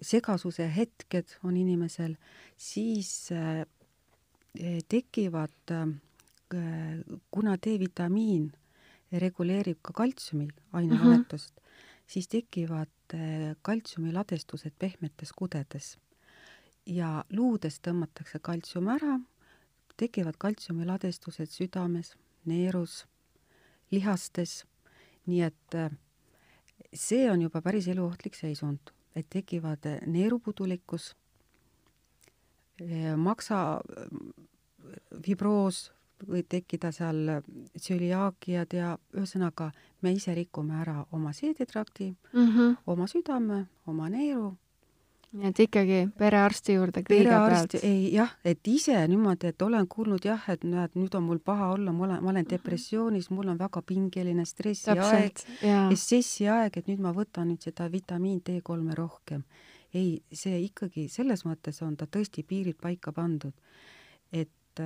segasuse 0.00 0.68
hetked 0.76 1.36
on 1.44 1.56
inimesel, 1.60 2.14
siis 2.56 3.32
äh, 3.34 3.64
tekivad 4.88 5.74
äh, 5.74 5.88
kuna 7.30 7.56
D-vitamiin 7.58 8.52
reguleerib 9.20 9.78
ka 9.82 9.92
kaltsiumi 9.92 10.48
ainevahetust 10.72 11.54
mm, 11.54 11.60
-hmm 11.60 11.64
siis 12.06 12.28
tekivad 12.28 12.88
eh, 13.14 13.56
kaltsiumiladestused 13.62 14.72
pehmetes 14.78 15.32
kudedes. 15.32 15.96
Ja 16.86 17.24
luudes 17.32 17.80
tõmmatakse 17.80 18.40
kaltsium 18.44 18.90
ära, 18.92 19.18
tekivad 19.96 20.36
kaltsiumiladestused 20.38 21.52
südames, 21.52 22.14
neerus, 22.44 23.04
lihastes, 23.92 24.64
nii 25.26 25.42
et 25.48 25.78
eh, 25.80 25.90
see 26.92 27.28
on 27.30 27.46
juba 27.46 27.62
päris 27.64 27.88
eluohtlik 27.88 28.36
seisund, 28.36 28.92
et 29.16 29.28
tekivad 29.30 29.86
eh, 29.88 30.00
neerupudulikkus, 30.06 31.14
maksa 33.16 33.56
fibroos 35.22 35.92
võib 36.28 36.48
tekkida 36.48 36.90
seal 36.94 37.30
tsüliaakiad 37.78 38.74
ja 38.76 38.94
ühesõnaga 39.16 39.70
me 40.04 40.12
ise 40.12 40.34
rikume 40.36 40.76
ära 40.80 41.04
oma 41.12 41.32
seedetrakti 41.32 42.10
mm, 42.32 42.50
-hmm. 42.50 42.76
oma 42.86 43.06
südame, 43.10 43.64
oma 43.86 44.08
neeru. 44.08 44.54
nii 45.34 45.48
et 45.50 45.60
ikkagi 45.64 45.96
perearsti 46.18 46.76
juurde 46.76 47.02
kõigepealt. 47.02 47.74
ei 47.82 48.12
jah, 48.14 48.36
et 48.44 48.68
ise 48.70 49.00
niimoodi, 49.08 49.50
et 49.50 49.62
olen 49.62 49.88
kuulnud 49.88 50.24
jah, 50.24 50.44
et 50.48 50.64
näed, 50.64 50.94
nüüd 50.94 51.14
on 51.18 51.24
mul 51.26 51.38
paha 51.38 51.72
olla, 51.74 51.92
ma 51.92 52.04
olen, 52.04 52.22
ma 52.22 52.30
olen 52.30 52.46
depressioonis, 52.50 53.30
mul 53.30 53.48
on 53.48 53.58
väga 53.58 53.82
pingeline 53.82 54.44
stressiaeg, 54.44 55.42
stressiaeg, 55.94 56.76
et 56.76 56.86
nüüd 56.86 57.02
ma 57.02 57.14
võtan 57.16 57.50
nüüd 57.50 57.66
seda 57.66 57.90
vitamiin 57.92 58.42
D3-e 58.46 58.94
rohkem. 58.94 59.42
ei, 59.94 60.22
see 60.32 60.60
ikkagi 60.68 61.08
selles 61.08 61.44
mõttes 61.46 61.82
on 61.82 61.96
ta 61.96 62.06
tõesti 62.06 62.42
piirid 62.42 62.78
paika 62.82 63.12
pandud, 63.12 63.54
et 64.32 64.82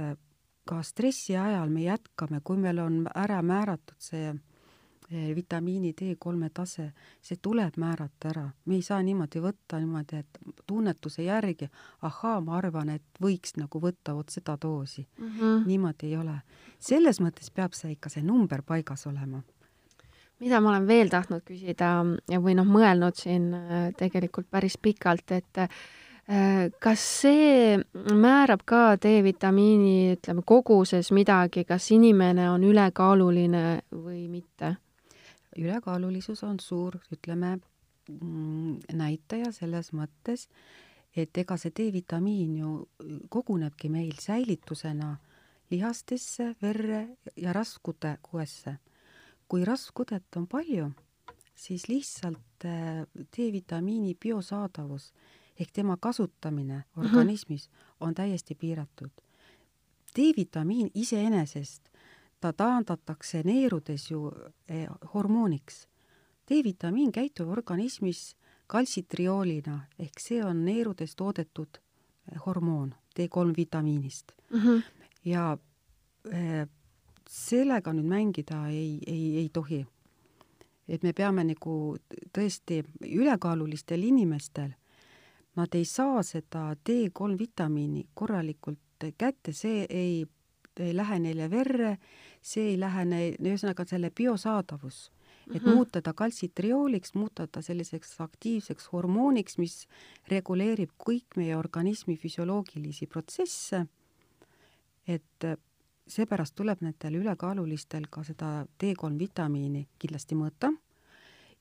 ka 0.68 0.82
stressi 0.84 1.36
ajal 1.36 1.72
me 1.72 1.86
jätkame, 1.86 2.42
kui 2.44 2.60
meil 2.60 2.78
on 2.82 3.00
ära 3.16 3.40
määratud 3.42 3.96
see 4.02 4.28
eh, 4.28 5.30
vitamiini 5.36 5.94
D3 5.96 6.50
tase, 6.54 6.90
see 7.24 7.40
tuleb 7.42 7.78
määrata 7.80 8.32
ära, 8.32 8.46
me 8.66 8.76
ei 8.76 8.84
saa 8.84 9.00
niimoodi 9.02 9.40
võtta 9.44 9.80
niimoodi, 9.80 10.22
et 10.22 10.40
tunnetuse 10.68 11.24
järgi, 11.24 11.70
ahaa, 12.04 12.40
ma 12.44 12.58
arvan, 12.60 12.92
et 12.98 13.22
võiks 13.22 13.56
nagu 13.56 13.80
võtta 13.80 14.16
vot 14.18 14.28
seda 14.34 14.58
doosi 14.60 15.06
mm. 15.06 15.28
-hmm. 15.28 15.62
niimoodi 15.66 16.12
ei 16.12 16.16
ole. 16.16 16.40
selles 16.78 17.20
mõttes 17.20 17.50
peab 17.54 17.72
see 17.72 17.92
ikka, 17.96 18.08
see 18.08 18.22
number 18.22 18.62
paigas 18.62 19.06
olema 19.06 19.42
mida 20.38 20.60
ma 20.60 20.70
olen 20.70 20.86
veel 20.86 21.08
tahtnud 21.08 21.42
küsida 21.46 21.92
ja 22.30 22.40
või 22.40 22.54
noh, 22.54 22.66
mõelnud 22.66 23.16
siin 23.18 23.54
äh, 23.54 23.88
tegelikult 23.96 24.50
päris 24.50 24.76
pikalt, 24.78 25.32
et 25.32 25.64
kas 26.28 27.00
see 27.22 27.78
määrab 28.12 28.60
ka 28.68 28.82
D-vitamiini, 29.00 30.18
ütleme, 30.18 30.42
koguses 30.44 31.08
midagi, 31.16 31.64
kas 31.64 31.86
inimene 31.96 32.50
on 32.50 32.66
ülekaaluline 32.68 33.80
või 33.92 34.26
mitte? 34.28 34.76
ülekaalulisus 35.58 36.44
on 36.44 36.60
suur, 36.60 36.98
ütleme, 37.10 37.56
mm, 38.08 38.76
näitaja 38.94 39.50
selles 39.52 39.90
mõttes, 39.96 40.46
et 41.16 41.38
ega 41.38 41.56
see 41.56 41.72
D-vitamiin 41.74 42.58
ju 42.60 42.74
kogunebki 43.32 43.88
meil 43.90 44.14
säilitusena 44.20 45.16
lihastesse, 45.70 46.54
verre 46.62 47.08
ja 47.36 47.52
raskudekoesse. 47.52 48.78
kui 49.48 49.64
raskudet 49.64 50.36
on 50.36 50.46
palju, 50.46 50.90
siis 51.56 51.88
lihtsalt 51.88 52.64
äh, 52.64 53.06
D-vitamiini 53.16 54.14
biosaadavus 54.14 55.12
ehk 55.60 55.72
tema 55.72 55.96
kasutamine 56.00 56.84
organismis 56.96 57.70
on 58.00 58.14
täiesti 58.14 58.54
piiratud. 58.54 59.10
D-vitamiin 60.16 60.90
iseenesest, 60.94 61.88
ta 62.40 62.52
taandatakse 62.52 63.42
neerudes 63.44 64.10
ju 64.10 64.32
eh, 64.68 64.88
hormooniks. 65.14 65.88
D-vitamiin 66.50 67.12
käitub 67.12 67.48
organismis 67.48 68.36
kaltsitrioolina 68.66 69.80
ehk 69.98 70.20
see 70.20 70.40
on 70.44 70.64
neerudes 70.64 71.16
toodetud 71.16 71.78
eh, 71.78 72.40
hormoon 72.46 72.94
D3 73.18 73.54
vitamiinist 73.56 74.32
mm. 74.50 74.58
-hmm. 74.60 74.82
ja 75.24 75.58
eh, 76.32 76.68
sellega 77.28 77.92
nüüd 77.92 78.08
mängida 78.08 78.66
ei, 78.68 78.98
ei, 79.06 79.38
ei 79.38 79.48
tohi. 79.52 79.86
et 80.88 81.02
me 81.02 81.12
peame 81.12 81.44
nagu 81.44 81.96
tõesti 82.32 82.78
ülekaalulistel 83.04 84.02
inimestel 84.02 84.70
nad 85.58 85.74
ei 85.74 85.84
saa 85.84 86.22
seda 86.22 86.70
D3 86.72 87.38
vitamiini 87.38 88.06
korralikult 88.14 89.06
kätte, 89.18 89.52
see 89.52 89.84
ei, 89.90 90.24
ei 90.78 90.96
lähe 90.96 91.18
neile 91.22 91.50
verre, 91.50 91.96
see 92.42 92.72
ei 92.72 92.80
lähe 92.80 93.04
neil, 93.04 93.36
ühesõnaga 93.42 93.86
selle 93.86 94.10
biosaadavus, 94.10 95.10
et 95.48 95.62
mm 95.62 95.68
-hmm. 95.68 95.74
muuta 95.74 96.02
ta 96.02 96.12
kaltsitriooliks, 96.12 97.14
muuta 97.14 97.46
ta 97.46 97.62
selliseks 97.62 98.20
aktiivseks 98.20 98.92
hormooniks, 98.92 99.58
mis 99.58 99.86
reguleerib 100.28 100.90
kõik 100.98 101.36
meie 101.36 101.56
organismi 101.56 102.16
füsioloogilisi 102.16 103.06
protsesse, 103.06 103.86
et 105.06 105.48
seepärast 106.08 106.54
tuleb 106.54 106.80
nendel 106.80 107.20
ülekaalulistel 107.20 108.06
ka 108.10 108.24
seda 108.24 108.66
D3 108.82 109.18
vitamiini 109.18 109.86
kindlasti 109.98 110.34
mõõta 110.34 110.72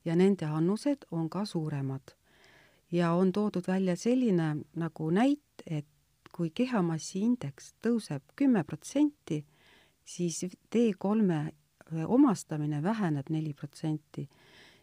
ja 0.04 0.16
nende 0.16 0.46
annused 0.46 1.04
on 1.10 1.28
ka 1.30 1.44
suuremad. 1.44 2.14
Ja 2.92 3.12
on 3.12 3.32
toodud 3.32 3.66
välja 3.66 3.96
selline 3.96 4.56
nagu 4.76 5.10
näit, 5.10 5.64
et 5.66 5.86
kui 6.32 6.50
kehamassi 6.50 7.20
indeks 7.20 7.74
tõuseb 7.82 8.22
kümme 8.36 8.64
protsenti, 8.64 9.44
siis 10.04 10.44
D3 10.44 12.04
omastamine 12.06 12.82
väheneb 12.82 13.30
neli 13.30 13.54
protsenti 13.54 14.28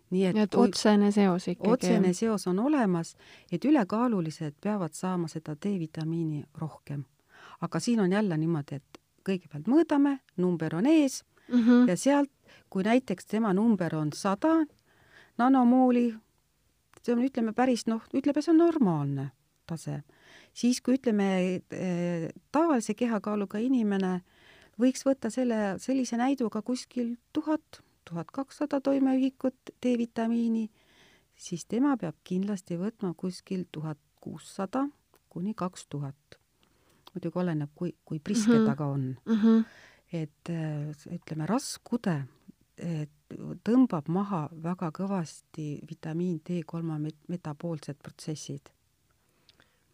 nii 0.09 0.25
et, 0.29 0.37
et 0.37 0.55
otsene 0.59 1.11
seos 1.11 1.47
ikkagi. 1.47 1.71
otsene 1.71 2.13
seos 2.13 2.47
on 2.47 2.59
olemas, 2.59 3.15
et 3.51 3.65
ülekaalulised 3.65 4.57
peavad 4.61 4.93
saama 4.93 5.27
seda 5.31 5.55
D-vitamiini 5.55 6.43
rohkem. 6.61 7.03
aga 7.61 7.79
siin 7.79 7.99
on 7.99 8.11
jälle 8.11 8.37
niimoodi, 8.37 8.75
et 8.75 8.99
kõigepealt 9.25 9.67
mõõdame, 9.71 10.19
number 10.37 10.75
on 10.75 10.85
ees 10.85 11.23
mm 11.47 11.59
-hmm. 11.59 11.89
ja 11.89 11.97
sealt, 11.97 12.31
kui 12.69 12.83
näiteks 12.83 13.25
tema 13.25 13.53
number 13.53 13.95
on 13.95 14.13
sada 14.13 14.65
nanomooli, 15.37 16.15
see 17.05 17.13
on, 17.13 17.21
ütleme 17.25 17.53
päris 17.53 17.85
noh, 17.87 18.01
ütleme, 18.13 18.41
see 18.41 18.53
on 18.53 18.63
normaalne 18.63 19.29
tase, 19.69 20.01
siis 20.53 20.81
kui 20.81 20.97
ütleme 20.97 21.29
eh, 21.69 22.29
tavalise 22.51 22.97
kehakaaluga 22.97 23.61
inimene 23.61 24.19
võiks 24.81 25.05
võtta 25.05 25.29
selle, 25.33 25.77
sellise 25.81 26.17
näiduga 26.19 26.61
kuskil 26.65 27.15
tuhat 27.33 27.81
tuhat 28.05 28.31
kakssada 28.31 28.81
toimeühikut 28.81 29.73
D-vitamiini, 29.83 30.69
siis 31.35 31.65
tema 31.65 31.95
peab 31.97 32.17
kindlasti 32.23 32.77
võtma 32.79 33.13
kuskil 33.17 33.65
tuhat 33.71 33.99
kuussada 34.21 34.85
kuni 35.29 35.53
kaks 35.53 35.87
tuhat. 35.89 36.39
muidugi 37.15 37.39
oleneb, 37.39 37.69
kui, 37.75 37.93
kui 38.05 38.19
priske 38.19 38.51
mm 38.51 38.57
-hmm. 38.57 38.65
ta 38.69 38.75
ka 38.75 38.85
on 38.85 39.15
mm. 39.25 39.35
-hmm. 39.41 39.63
et 40.13 40.49
ütleme, 41.11 41.45
raskude 41.45 42.23
tõmbab 43.65 44.09
maha 44.11 44.45
väga 44.63 44.91
kõvasti 44.91 45.67
vitamiin 45.89 46.41
D3 46.45 46.81
metaboolsed 47.31 47.97
protsessid. 48.03 48.71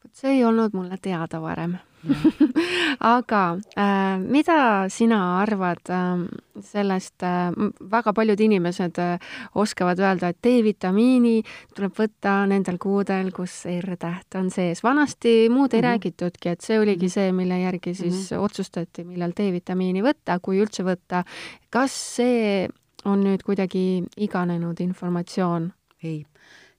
Vot 0.02 0.18
see 0.18 0.38
ei 0.38 0.44
olnud 0.44 0.74
mulle 0.74 0.98
teada 0.98 1.42
varem. 1.42 1.76
Aga 3.16 3.42
äh, 3.78 4.18
mida 4.18 4.90
sina 4.90 5.20
arvad 5.42 5.92
äh, 5.94 6.24
sellest 6.66 7.24
äh,, 7.24 7.52
väga 7.92 8.14
paljud 8.14 8.40
inimesed 8.40 9.00
äh, 9.02 9.32
oskavad 9.56 10.00
öelda, 10.00 10.32
et 10.32 10.40
D-vitamiini 10.44 11.42
tuleb 11.76 11.96
võtta 11.98 12.42
nendel 12.50 12.80
kuudel, 12.82 13.32
kus 13.36 13.64
R-täht 13.72 14.40
on 14.40 14.52
sees. 14.54 14.84
vanasti 14.84 15.50
muud 15.50 15.74
ei 15.74 15.82
mm 15.82 15.86
-hmm. 15.86 15.90
räägitudki, 15.90 16.50
et 16.50 16.62
see 16.62 16.80
oligi 16.80 17.06
mhm. 17.06 17.14
see, 17.14 17.32
mille 17.32 17.60
järgi 17.60 17.94
siis 17.96 18.32
mm 18.32 18.38
-hmm. 18.38 18.44
otsustati, 18.44 19.04
millal 19.04 19.32
D-vitamiini 19.38 20.02
võtta, 20.02 20.40
kui 20.42 20.62
üldse 20.62 20.84
võtta. 20.84 21.24
kas 21.70 22.16
see 22.16 22.70
on 23.06 23.24
nüüd 23.24 23.44
kuidagi 23.44 24.04
iganenud 24.18 24.80
informatsioon? 24.80 25.74
ei 26.04 26.26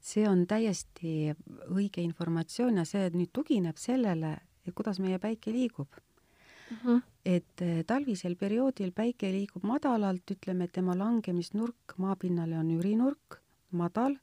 see 0.03 0.29
on 0.29 0.47
täiesti 0.47 1.35
õige 1.71 2.03
informatsioon 2.03 2.77
ja 2.77 2.85
see 2.85 3.11
nüüd 3.15 3.31
tugineb 3.33 3.77
sellele, 3.77 4.37
kuidas 4.75 4.99
meie 4.99 5.19
päike 5.19 5.53
liigub 5.53 5.89
mm. 6.73 6.79
-hmm. 6.85 7.03
et 7.25 7.63
eh, 7.63 7.85
talvisel 7.87 8.37
perioodil 8.37 8.93
päike 8.93 9.33
liigub 9.33 9.65
madalalt, 9.65 10.31
ütleme, 10.31 10.65
et 10.65 10.73
tema 10.73 10.97
langemisnurk 10.99 11.97
maapinnale 11.97 12.59
on 12.59 12.71
ürinurk, 12.71 13.41
madal, 13.71 14.17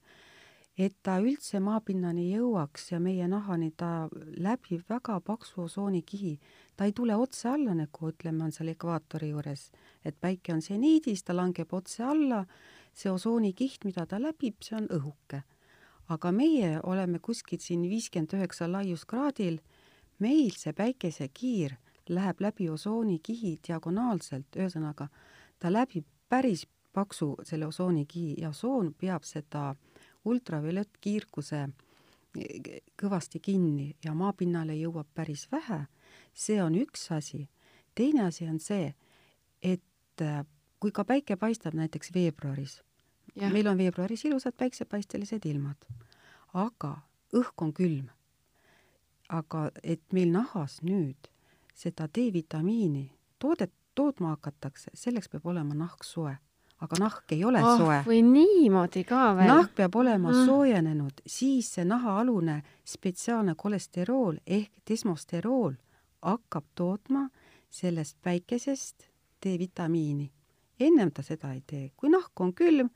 et 0.78 0.96
ta 1.04 1.20
üldse 1.20 1.60
maapinnani 1.60 2.30
jõuaks 2.34 2.92
ja 2.92 3.00
meie 3.00 3.28
nahani, 3.28 3.72
ta 3.78 4.10
läbib 4.38 4.84
väga 4.90 5.20
paksu 5.20 5.62
osoonikihi. 5.62 6.40
ta 6.76 6.86
ei 6.86 6.92
tule 6.92 7.16
otse 7.16 7.50
alla, 7.50 7.74
nagu 7.74 8.10
ütleme, 8.10 8.44
on 8.44 8.52
seal 8.52 8.68
ekvaatori 8.68 9.30
juures, 9.30 9.72
et 10.06 10.16
päike 10.22 10.54
on 10.54 10.62
seniidis, 10.62 11.24
ta 11.24 11.34
langeb 11.36 11.74
otse 11.74 12.04
alla, 12.04 12.46
see 12.94 13.12
osoonikiht, 13.12 13.86
mida 13.86 14.06
ta 14.06 14.20
läbib, 14.20 14.56
see 14.62 14.78
on 14.78 14.88
õhuke 14.88 15.44
aga 16.10 16.32
meie 16.32 16.80
oleme 16.84 17.20
kuskil 17.20 17.60
siin 17.62 17.84
viiskümmend 17.90 18.34
üheksa 18.34 18.68
laiuskraadil, 18.72 19.60
meil 20.20 20.56
see 20.58 20.74
päikesekiir 20.74 21.78
läheb 22.10 22.42
läbi 22.42 22.70
osoonikihi 22.70 23.60
diagonaalselt, 23.68 24.56
ühesõnaga 24.56 25.08
ta 25.60 25.72
läbib 25.72 26.06
päris 26.30 26.68
paksu 26.94 27.36
selle 27.44 27.68
osoonikihi 27.68 28.36
ja 28.42 28.50
osoon 28.50 28.94
peab 28.94 29.24
seda 29.24 29.76
ultraviolettkiirguse 30.26 31.68
kõvasti 33.02 33.40
kinni 33.42 33.96
ja 34.06 34.14
maapinnale 34.14 34.76
jõuab 34.78 35.08
päris 35.14 35.48
vähe. 35.52 35.86
see 36.34 36.62
on 36.64 36.76
üks 36.76 37.12
asi. 37.12 37.50
teine 37.96 38.24
asi 38.24 38.48
on 38.48 38.60
see, 38.60 38.94
et 39.62 40.22
äh, 40.22 40.46
kui 40.80 40.92
ka 40.92 41.04
päike 41.04 41.36
paistab 41.36 41.74
näiteks 41.74 42.14
veebruaris, 42.14 42.84
meil 43.36 43.68
on 43.68 43.78
veebruaris 43.78 44.26
ilusad 44.26 44.54
päiksepaistelised 44.58 45.46
ilmad, 45.46 45.86
aga 46.54 47.02
õhk 47.34 47.54
on 47.62 47.74
külm. 47.74 48.10
aga 49.30 49.72
et 49.84 50.02
meil 50.14 50.32
nahas 50.32 50.82
nüüd 50.82 51.30
seda 51.80 52.08
D-vitamiini 52.12 53.06
toodet, 53.40 53.72
tootma 53.96 54.36
hakatakse, 54.36 54.92
selleks 54.94 55.30
peab 55.32 55.46
olema 55.48 55.76
nahk 55.76 56.04
soe. 56.04 56.36
aga 56.80 56.96
nahk 57.00 57.32
ei 57.36 57.42
ole 57.44 57.60
oh, 57.60 57.78
soe. 57.78 57.98
või 58.08 58.22
niimoodi 58.24 59.04
ka 59.08 59.34
veel. 59.36 59.50
nahk 59.52 59.74
peab 59.76 59.96
olema 60.00 60.32
mm. 60.32 60.46
soojenenud, 60.48 61.22
siis 61.28 61.74
see 61.76 61.86
nahaalune 61.88 62.62
spetsiaalne 62.88 63.56
kolesterool 63.60 64.40
ehk 64.48 64.72
desmosterool 64.90 65.76
hakkab 66.24 66.66
tootma 66.76 67.28
sellest 67.70 68.18
päikesest 68.24 69.10
D-vitamiini. 69.44 70.32
ennem 70.80 71.12
ta 71.12 71.24
seda 71.24 71.54
ei 71.54 71.62
tee, 71.68 71.92
kui 71.96 72.10
nahk 72.10 72.42
on 72.42 72.54
külm 72.54 72.90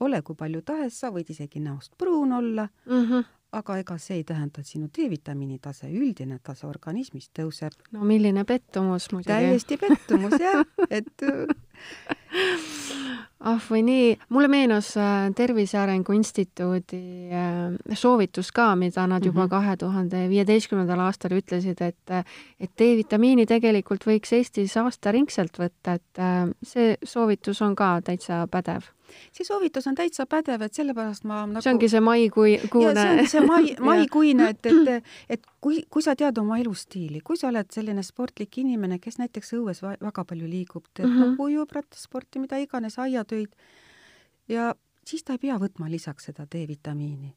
ole 0.00 0.22
kui 0.22 0.34
palju 0.38 0.62
tahes, 0.66 0.98
sa 1.00 1.10
võid 1.14 1.30
isegi 1.30 1.62
näost 1.62 1.94
pruun 1.98 2.32
olla 2.32 2.68
mm, 2.86 3.04
-hmm. 3.04 3.24
Aga 3.54 3.78
ega 3.82 3.96
see 4.02 4.20
ei 4.20 4.24
tähenda, 4.26 4.60
et 4.60 4.70
sinu 4.70 4.88
D-vitamiini 4.88 5.58
tase, 5.62 5.88
üldine 5.90 6.38
tase 6.42 6.66
organismis 6.66 7.30
tõuseb. 7.36 7.76
no 7.92 8.04
milline 8.08 8.44
pettumus 8.48 9.10
muidugi. 9.12 9.32
täiesti 9.32 9.78
pettumus 9.80 10.38
jah, 10.40 10.64
et 10.98 11.26
ah 13.44 13.60
või 13.70 13.82
nii, 13.84 14.08
mulle 14.32 14.48
meenus 14.48 14.94
äh, 15.00 15.28
Tervise 15.36 15.78
Arengu 15.80 16.14
Instituudi 16.16 17.00
äh, 17.28 17.96
soovitus 17.98 18.50
ka, 18.54 18.70
mida 18.80 19.06
nad 19.10 19.24
juba 19.24 19.44
mhm. 19.44 19.52
kahe 19.52 19.76
tuhande 19.80 20.24
viieteistkümnendal 20.32 21.04
aastal 21.06 21.36
ütlesid, 21.36 21.80
et 21.84 22.14
et 22.14 22.72
D-vitamiini 22.80 23.46
tegelikult 23.46 24.06
võiks 24.08 24.32
Eestis 24.36 24.76
aastaringselt 24.80 25.60
võtta, 25.60 25.98
et 26.00 26.20
äh, 26.22 26.50
see 26.64 26.94
soovitus 27.04 27.62
on 27.64 27.76
ka 27.78 27.96
täitsa 28.04 28.44
pädev 28.50 28.94
see 29.32 29.44
soovitus 29.44 29.86
on 29.86 29.96
täitsa 29.98 30.26
pädev, 30.30 30.62
et 30.64 30.76
sellepärast 30.76 31.26
ma 31.28 31.44
nagu 31.48 31.62
see 31.64 31.72
ongi 31.74 31.90
see 31.90 32.02
maikui-, 32.04 32.56
kuune 32.72 32.94
see 32.96 33.12
ongi 33.12 33.26
see 33.30 33.42
mai, 33.46 33.74
maikuine, 33.90 34.48
et, 34.54 34.68
et, 34.70 35.12
et 35.36 35.46
kui, 35.64 35.82
kui 35.90 36.04
sa 36.04 36.14
tead 36.18 36.38
oma 36.40 36.58
elustiili, 36.62 37.20
kui 37.24 37.38
sa 37.40 37.48
oled 37.50 37.70
selline 37.74 38.04
sportlik 38.06 38.58
inimene, 38.62 38.98
kes 39.02 39.18
näiteks 39.20 39.54
õues 39.58 39.82
väga 39.84 40.26
palju 40.28 40.48
liigub, 40.50 40.86
teeb 40.92 41.08
mm 41.08 41.22
-hmm. 41.22 41.36
ujub, 41.46 41.72
rattasporti, 41.78 42.42
mida 42.42 42.60
iganes, 42.62 42.98
aiatöid, 43.34 43.56
ja 44.48 44.74
siis 45.06 45.24
ta 45.24 45.32
ei 45.32 45.38
pea 45.38 45.58
võtma 45.58 45.90
lisaks 45.90 46.30
seda 46.30 46.46
D-vitamiini. 46.46 47.34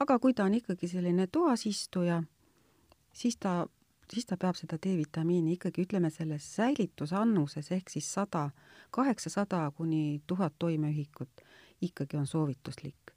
aga 0.00 0.18
kui 0.18 0.34
ta 0.34 0.44
on 0.44 0.54
ikkagi 0.54 0.88
selline 0.88 1.26
toasistuja, 1.26 2.22
siis 3.12 3.36
ta 3.36 3.66
siis 4.12 4.26
ta 4.26 4.36
peab 4.36 4.54
seda 4.54 4.76
D-vitamiini 4.76 5.52
ikkagi, 5.52 5.82
ütleme, 5.86 6.10
selles 6.10 6.44
säilitusannuses 6.56 7.70
ehk 7.72 7.90
siis 7.90 8.12
sada, 8.12 8.50
kaheksasada 8.90 9.70
kuni 9.76 10.22
tuhat 10.26 10.54
toimeühikut 10.58 11.40
ikkagi 11.80 12.16
on 12.16 12.26
soovituslik. 12.26 13.14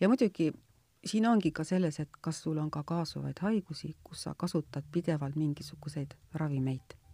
ja 0.00 0.08
muidugi 0.08 0.52
siin 1.04 1.26
ongi 1.26 1.50
ka 1.52 1.64
selles, 1.64 2.00
et 2.00 2.10
kas 2.20 2.42
sul 2.42 2.58
on 2.58 2.70
ka 2.70 2.82
kaasuvaid 2.82 3.38
haigusi, 3.40 3.96
kus 4.04 4.22
sa 4.22 4.34
kasutad 4.34 4.84
pidevalt 4.92 5.36
mingisuguseid 5.36 6.14
ravimeid 6.34 7.05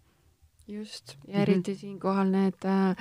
just, 0.79 1.17
ja 1.27 1.33
mhm. 1.33 1.43
eriti 1.43 1.71
mm 1.71 1.75
-hmm. 1.75 1.81
siinkohal 1.81 2.31
need 2.31 2.65
äh, 2.65 2.91
äh, 2.91 2.97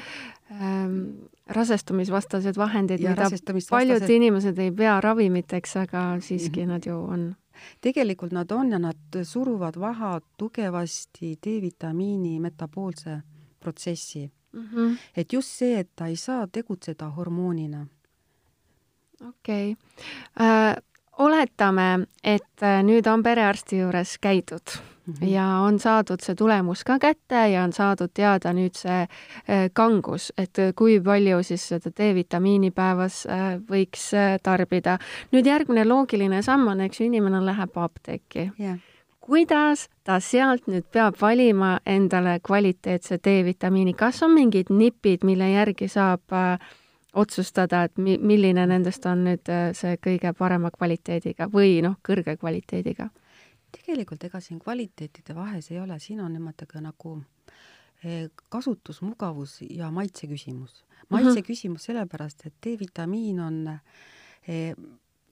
rasestumisvastased 1.48 2.58
vahendid, 2.58 3.00
mida 3.02 3.30
paljud 3.70 4.10
inimesed 4.10 4.60
ei 4.60 4.72
pea 4.72 5.02
ravimiteks, 5.02 5.76
aga 5.78 6.18
siiski 6.20 6.60
mm 6.60 6.66
-hmm. 6.66 6.72
nad 6.72 6.86
ju 6.86 6.98
on 7.04 7.36
tegelikult 7.82 8.32
nad 8.32 8.52
on 8.52 8.72
ja 8.72 8.80
nad 8.80 8.98
suruvad 9.24 9.78
maha 9.78 10.22
tugevasti 10.38 11.38
D-vitamiini 11.46 12.40
metaboolse 12.40 13.22
protsessi 13.60 14.32
mm. 14.52 14.70
-hmm. 14.74 14.98
et 15.16 15.34
just 15.34 15.50
see, 15.50 15.80
et 15.80 15.90
ta 15.96 16.08
ei 16.08 16.16
saa 16.16 16.48
tegutseda 16.48 17.10
hormoonina. 17.10 17.88
okei 19.30 19.72
okay. 19.72 20.48
äh,. 20.48 20.91
Oletame, 21.18 22.08
et 22.24 22.64
äh, 22.64 22.82
nüüd 22.84 23.08
on 23.08 23.24
perearsti 23.24 23.82
juures 23.84 24.18
käidud 24.22 24.78
mm 25.08 25.14
-hmm. 25.14 25.28
ja 25.28 25.46
on 25.46 25.80
saadud 25.80 26.20
see 26.22 26.36
tulemus 26.36 26.84
ka 26.84 27.00
kätte 27.00 27.48
ja 27.48 27.64
on 27.64 27.74
saadud 27.74 28.10
teada 28.14 28.54
nüüd 28.54 28.76
see 28.76 29.02
äh, 29.02 29.70
kangus, 29.74 30.34
et 30.38 30.60
äh, 30.60 30.74
kui 30.76 31.02
palju 31.02 31.44
siis 31.44 31.68
seda 31.68 31.90
D-vitamiini 31.98 32.72
päevas 32.72 33.26
äh, 33.26 33.60
võiks 33.72 34.12
tarbida. 34.44 34.98
nüüd 35.32 35.46
järgmine 35.46 35.86
loogiline 35.86 36.42
samm 36.42 36.68
on, 36.68 36.82
eks 36.82 37.00
ju, 37.00 37.06
inimene 37.06 37.46
läheb 37.46 37.78
apteeki 37.78 38.52
yeah 38.60 38.78
kuidas 39.22 39.90
ta 40.04 40.20
sealt 40.20 40.68
nüüd 40.68 40.84
peab 40.92 41.16
valima 41.22 41.80
endale 41.86 42.40
kvaliteetse 42.44 43.18
D-vitamiini, 43.18 43.94
kas 43.94 44.24
on 44.24 44.32
mingid 44.32 44.66
nipid, 44.70 45.24
mille 45.24 45.52
järgi 45.52 45.88
saab 45.88 46.22
otsustada, 47.14 47.84
et 47.84 47.98
mi-, 47.98 48.18
milline 48.18 48.66
nendest 48.68 49.06
on 49.10 49.26
nüüd 49.28 49.50
äh, 49.52 49.72
see 49.78 49.98
kõige 50.04 50.34
parema 50.38 50.72
kvaliteediga 50.72 51.50
või 51.52 51.82
noh, 51.86 51.98
kõrge 52.08 52.38
kvaliteediga? 52.40 53.10
tegelikult 53.72 54.24
ega 54.28 54.42
siin 54.44 54.60
kvaliteetide 54.60 55.36
vahes 55.36 55.70
ei 55.72 55.80
ole, 55.80 55.96
siin 56.04 56.20
on 56.20 56.34
ka 56.68 56.82
nagu 56.84 57.22
eh, 58.04 58.28
kasutusmugavus 58.50 59.62
ja 59.70 59.92
maitse 59.92 60.28
küsimus. 60.28 60.84
maitse 61.10 61.30
mm 61.30 61.36
-hmm. 61.36 61.48
küsimus 61.48 61.84
sellepärast, 61.84 62.46
et 62.46 62.54
D-vitamiin 62.66 63.40
on 63.40 63.80
eh, 64.48 64.76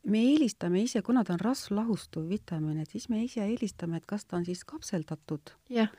me 0.04 0.20
eelistame 0.20 0.82
ise, 0.82 1.02
kuna 1.02 1.24
ta 1.24 1.34
on 1.34 1.39
rasvlahustuv 1.39 2.30
vitamiin, 2.30 2.80
et 2.80 2.89
siis 2.89 3.10
me 3.10 3.24
ise 3.24 3.44
eelistame, 3.44 3.98
et 3.98 4.06
kas 4.06 4.26
ta 4.26 4.38
on 4.38 4.46
siis 4.46 4.63
kapseldatud 4.63 5.52
yeah. 5.72 5.89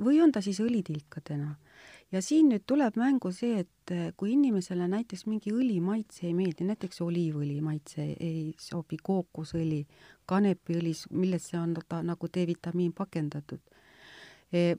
või 0.00 0.22
on 0.22 0.32
ta 0.32 0.40
siis 0.40 0.60
õlitilkadena 0.60 1.54
ja 2.14 2.22
siin 2.22 2.48
nüüd 2.52 2.62
tuleb 2.66 2.96
mängu 3.00 3.32
see, 3.34 3.64
et 3.64 3.92
eh, 3.92 4.08
kui 4.16 4.34
inimesele 4.36 4.86
näiteks 4.90 5.26
mingi 5.26 5.52
õli 5.54 5.80
maitse 5.82 6.28
ei 6.28 6.34
meeldi, 6.36 6.66
näiteks 6.68 7.02
oliivõli 7.02 7.58
maitse 7.64 8.06
ei 8.14 8.54
sobi, 8.60 8.98
kookosõli, 9.02 9.82
kanepiõli, 10.30 10.94
millesse 11.10 11.58
on 11.58 11.74
ta 11.88 12.02
nagu 12.06 12.30
D-vitamiin 12.30 12.94
pakendatud 12.96 13.60
e,, 14.54 14.76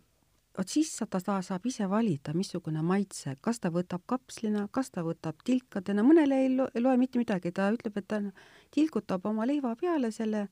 vot 0.57 0.71
siis 0.71 0.93
ta, 0.95 1.19
ta 1.19 1.41
saab 1.43 1.65
ise 1.67 1.89
valida, 1.91 2.33
missugune 2.37 2.81
maitse, 2.85 3.35
kas 3.43 3.59
ta 3.59 3.71
võtab 3.73 4.05
kapslina, 4.07 4.67
kas 4.71 4.91
ta 4.95 5.03
võtab 5.03 5.43
tilkadena, 5.43 6.05
mõnele 6.07 6.39
ei 6.45 6.53
loe 6.55 6.95
mitte 7.01 7.19
midagi, 7.19 7.51
ta 7.51 7.67
ütleb, 7.75 7.99
et 7.99 8.07
ta 8.07 8.21
tilgutab 8.75 9.27
oma 9.27 9.47
leiva 9.47 9.75
peale 9.79 10.11
selle 10.15 10.47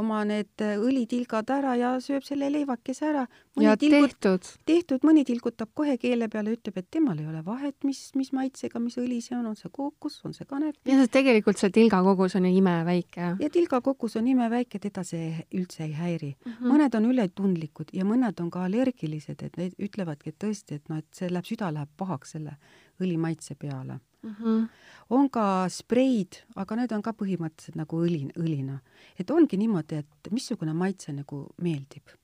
oma 0.00 0.22
need 0.28 0.62
äh, 0.64 0.76
õlitilgad 0.80 1.50
ära 1.52 1.74
ja 1.78 1.94
sööb 2.04 2.24
selle 2.26 2.48
leivakese 2.52 3.06
ära. 3.10 3.24
ja 3.60 3.76
tilgut, 3.80 4.12
tehtud. 4.20 4.48
tehtud, 4.68 5.04
mõni 5.06 5.24
tilgutab 5.24 5.70
kohe 5.74 5.96
keele 6.00 6.28
peale, 6.32 6.52
ütleb, 6.56 6.76
et 6.82 6.88
temal 6.92 7.18
ei 7.20 7.28
ole 7.30 7.42
vahet, 7.44 7.76
mis, 7.84 8.00
mis 8.18 8.32
maitsega, 8.36 8.80
mis 8.82 8.98
õli 9.00 9.22
see 9.24 9.36
on, 9.38 9.46
on 9.52 9.56
see 9.56 9.72
kookos, 9.72 10.18
on 10.28 10.36
see 10.36 10.48
kanep. 10.48 10.76
ja 10.88 11.06
tegelikult 11.12 11.60
see 11.60 11.72
tilgakogus 11.74 12.36
on 12.36 12.48
ju 12.48 12.54
imeväike. 12.60 13.32
ja 13.40 13.50
tilgakogus 13.52 14.18
on 14.20 14.28
imeväike, 14.32 14.80
teda 14.82 15.04
see 15.06 15.32
üldse 15.54 15.86
ei 15.86 15.94
häiri 15.96 16.32
mm. 16.34 16.52
-hmm. 16.52 16.72
mõned 16.72 16.98
on 17.00 17.10
ületundlikud 17.12 17.94
ja 17.96 18.04
mõned 18.04 18.40
on 18.42 18.50
ka 18.50 18.66
allergilised, 18.68 19.42
et 19.42 19.56
need 19.56 19.78
ütlevadki, 19.80 20.34
et 20.34 20.42
tõesti, 20.44 20.80
et 20.80 20.88
noh, 20.92 21.00
et 21.00 21.08
see 21.16 21.30
läheb, 21.32 21.48
süda 21.48 21.72
läheb 21.72 21.88
pahaks 21.96 22.36
selle 22.36 22.58
õli 23.00 23.16
maitse 23.20 23.54
peale 23.54 23.98
mm. 24.22 24.34
-hmm. 24.34 24.68
on 25.10 25.30
ka 25.30 25.68
spreid, 25.68 26.42
aga 26.56 26.76
need 26.76 26.92
on 26.92 27.02
ka 27.02 27.12
põhimõtteliselt 27.12 27.76
nagu 27.76 28.04
õli, 28.04 28.26
õlina. 28.36 28.78
et 29.18 29.30
ongi 29.30 29.56
niimoodi, 29.56 29.96
et 30.04 30.32
missugune 30.32 30.72
maitse 30.72 31.12
nagu 31.12 31.46
meeldib 31.62 32.16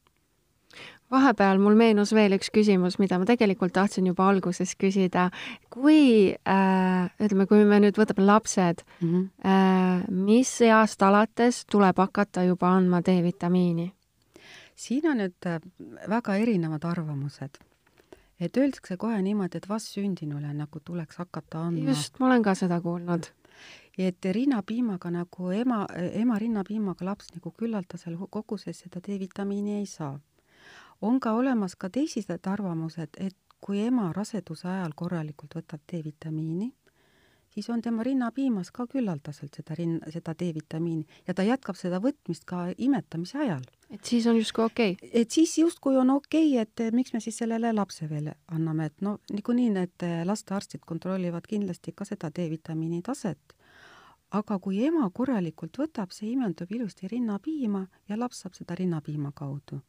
vahepeal 1.13 1.61
mul 1.61 1.77
meenus 1.77 2.13
veel 2.17 2.37
üks 2.37 2.51
küsimus, 2.55 2.99
mida 3.01 3.19
ma 3.21 3.27
tegelikult 3.29 3.75
tahtsin 3.77 4.07
juba 4.09 4.29
alguses 4.31 4.75
küsida. 4.81 5.31
kui 5.71 6.33
äh,, 6.33 7.11
ütleme, 7.21 7.47
kui 7.47 7.65
me 7.69 7.81
nüüd 7.85 7.99
võtame 8.01 8.27
lapsed 8.27 8.85
mm, 9.01 9.09
-hmm. 9.09 9.27
äh, 9.45 10.05
mis 10.09 10.61
east 10.61 11.03
alates 11.03 11.65
tuleb 11.67 11.99
hakata 11.99 12.45
juba 12.45 12.73
andma 12.77 13.01
D-vitamiini? 13.01 13.93
siin 14.75 15.11
on 15.11 15.21
nüüd 15.21 15.47
äh, 15.47 15.61
väga 16.09 16.37
erinevad 16.37 16.85
arvamused 16.85 17.61
et 18.41 18.57
öeldakse 18.57 18.97
kohe 18.97 19.21
niimoodi, 19.23 19.59
et 19.59 19.69
vastsündinule 19.69 20.53
nagu 20.55 20.81
tuleks 20.85 21.17
hakata 21.23 21.67
andma. 21.69 21.91
just, 21.91 22.19
ma 22.19 22.27
olen 22.27 22.43
ka 22.43 22.55
seda 22.55 22.81
kuulnud. 22.81 23.31
et 23.99 24.25
rinnapiimaga 24.25 25.11
nagu 25.11 25.51
ema, 25.51 25.87
ema 26.13 26.39
rinnapiimaga 26.39 27.05
laps 27.05 27.33
nagu 27.35 27.51
küllaldasel 27.51 28.17
koguses 28.31 28.85
seda 28.85 29.01
D-vitamiini 29.01 29.79
ei 29.79 29.87
saa. 29.87 30.19
on 31.01 31.21
ka 31.21 31.33
olemas 31.33 31.77
ka 31.77 31.91
teised 31.91 32.47
arvamused, 32.47 33.17
et 33.19 33.37
kui 33.61 33.81
ema 33.81 34.13
raseduse 34.13 34.69
ajal 34.69 34.93
korralikult 34.97 35.55
võtab 35.55 35.81
D-vitamiini, 35.93 36.73
siis 37.55 37.69
on 37.71 37.83
tema 37.83 38.03
rinnapiimas 38.07 38.71
ka 38.75 38.87
küllaldaselt 38.91 39.55
seda 39.59 39.77
rin-, 39.79 40.01
seda 40.13 40.35
D-vitamiini 40.39 41.23
ja 41.29 41.35
ta 41.35 41.45
jätkab 41.47 41.77
seda 41.79 42.01
võtmist 42.03 42.47
ka 42.49 42.65
imetamise 42.79 43.39
ajal. 43.45 43.65
et 43.91 44.05
siis 44.05 44.27
on 44.27 44.37
justkui 44.37 44.65
okei 44.65 44.93
okay.? 44.97 45.11
et 45.23 45.31
siis 45.31 45.59
justkui 45.59 45.97
on 45.97 46.11
okei 46.17 46.55
okay,, 46.59 46.67
et 46.67 46.95
miks 46.95 47.13
me 47.13 47.21
siis 47.21 47.39
sellele 47.43 47.73
lapse 47.73 48.09
veel 48.11 48.33
anname, 48.49 48.87
et 48.87 49.01
no 49.01 49.19
niikuinii 49.33 49.71
need 49.77 50.09
lastearstid 50.25 50.85
kontrollivad 50.87 51.47
kindlasti 51.49 51.93
ka 51.97 52.09
seda 52.09 52.31
D-vitamiini 52.31 53.03
taset, 53.03 53.57
aga 54.31 54.59
kui 54.59 54.83
ema 54.87 55.09
korralikult 55.11 55.79
võtab, 55.79 56.13
see 56.13 56.33
imendub 56.33 56.71
ilusti 56.73 57.09
rinnapiima 57.09 57.87
ja 58.09 58.19
laps 58.19 58.45
saab 58.45 58.57
seda 58.57 58.77
rinnapiima 58.79 59.33
kaudu 59.35 59.83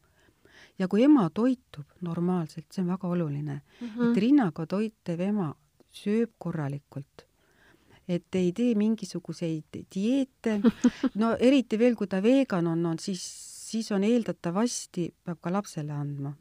ja 0.80 0.88
kui 0.88 1.04
ema 1.04 1.30
toitub 1.30 1.99
normaalselt, 2.02 2.67
see 2.71 2.84
on 2.84 2.91
väga 2.93 3.08
oluline 3.08 3.62
mm, 3.62 3.88
-hmm. 3.88 4.12
et 4.12 4.17
rinnaga 4.17 4.65
toitev 4.65 5.19
ema 5.19 5.54
sööb 5.93 6.34
korralikult 6.38 7.28
et 8.08 8.36
ei 8.36 8.52
tee 8.56 8.76
mingisuguseid 8.76 9.82
dieete, 9.96 10.60
no 11.22 11.34
eriti 11.39 11.80
veel, 11.80 11.96
kui 11.96 12.10
ta 12.12 12.22
vegan 12.24 12.68
on, 12.68 12.86
on 12.86 13.00
siis, 13.00 13.24
siis 13.70 13.92
on 13.96 14.04
eeldatavasti, 14.04 15.10
peab 15.24 15.42
ka 15.42 15.54
lapsele 15.54 15.94
andma 15.96 16.34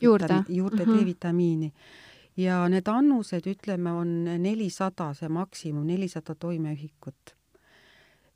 juurde, 0.00 0.42
juurde. 0.48 0.86
D-vitamiini. 0.86 1.72
ja 2.36 2.64
need 2.68 2.88
annused, 2.90 3.46
ütleme, 3.46 3.92
on 3.92 4.12
nelisada, 4.42 5.12
see 5.14 5.28
maksimum, 5.28 5.86
nelisada 5.86 6.34
toimeühikut 6.34 7.34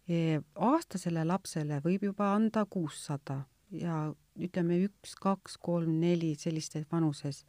e,. 0.09 0.41
aastasele 0.55 1.25
lapsele 1.27 1.81
võib 1.85 2.11
juba 2.11 2.33
anda 2.35 2.65
kuussada 2.71 3.43
ja 3.75 4.09
ütleme 4.39 4.79
üks, 4.87 5.15
kaks, 5.21 5.59
kolm, 5.61 5.99
neli 6.01 6.35
sellistes 6.39 6.87
vanuses. 6.93 7.45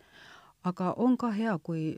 aga 0.63 0.93
on 0.97 1.17
ka 1.17 1.31
hea, 1.31 1.57
kui 1.63 1.95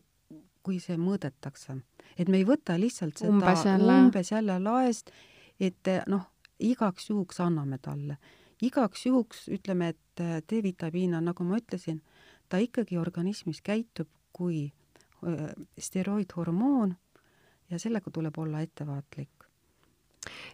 kui 0.63 0.79
see 0.79 0.97
mõõdetakse. 0.97 1.79
et 2.17 2.29
me 2.29 2.37
ei 2.37 2.45
võta 2.45 2.77
lihtsalt 2.79 3.17
seda 3.17 3.31
umbes 3.31 3.65
jälle, 3.65 3.97
umbes 4.05 4.31
jälle 4.31 4.59
laest, 4.59 5.11
et 5.59 5.89
noh, 6.07 6.27
igaks 6.59 7.09
juhuks 7.09 7.39
anname 7.39 7.77
talle. 7.77 8.17
igaks 8.61 9.05
juhuks 9.05 9.47
ütleme, 9.49 9.89
et 9.89 10.47
D-vitamiin 10.49 11.15
on, 11.17 11.25
nagu 11.25 11.43
ma 11.43 11.57
ütlesin, 11.57 12.01
ta 12.49 12.57
ikkagi 12.57 12.97
organismis 12.97 13.61
käitub 13.61 14.09
kui 14.33 14.71
steroidhormoon 15.77 16.95
ja 17.69 17.79
sellega 17.79 18.11
tuleb 18.11 18.37
olla 18.37 18.61
ettevaatlik 18.61 19.40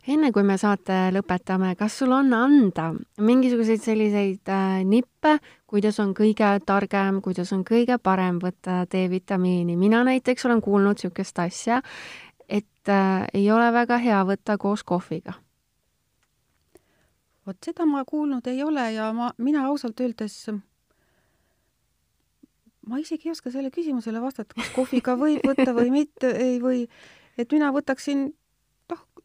enne 0.08 0.32
kui 0.32 0.44
me 0.48 0.56
saate 0.60 1.10
lõpetame, 1.16 1.74
kas 1.80 1.98
sul 2.00 2.14
on 2.16 2.32
anda 2.34 2.92
mingisuguseid 3.20 3.84
selliseid 3.84 4.52
äh, 4.52 4.84
nippe, 4.88 5.38
kuidas 5.68 6.00
on 6.00 6.14
kõige 6.18 6.52
targem, 6.66 7.20
kuidas 7.26 7.52
on 7.56 7.66
kõige 7.68 7.98
parem 8.00 8.40
võtta 8.44 8.86
D-vitamiini? 8.92 9.76
mina 9.76 10.04
näiteks 10.08 10.48
olen 10.48 10.62
kuulnud 10.64 10.98
niisugust 10.98 11.40
asja, 11.44 11.82
et 12.48 12.90
äh, 12.94 13.28
ei 13.34 13.52
ole 13.52 13.68
väga 13.76 14.00
hea 14.04 14.24
võtta 14.28 14.58
koos 14.58 14.84
kohviga. 14.88 15.36
vot 17.48 17.60
seda 17.64 17.86
ma 17.86 18.06
kuulnud 18.06 18.48
ei 18.48 18.64
ole 18.64 18.92
ja 18.94 19.12
ma, 19.14 19.32
mina 19.38 19.68
ausalt 19.68 20.00
öeldes 20.00 20.48
ma 22.88 23.00
isegi 23.00 23.28
ei 23.28 23.36
oska 23.36 23.52
sellele 23.52 23.72
küsimusele 23.72 24.22
vastata, 24.24 24.56
kas 24.56 24.72
kohviga 24.76 25.16
võib 25.20 25.44
võtta 25.44 25.74
või 25.76 25.92
mitte, 25.92 26.32
ei 26.32 26.60
või, 26.64 26.86
et 27.38 27.52
mina 27.52 27.74
võtaksin 27.76 28.30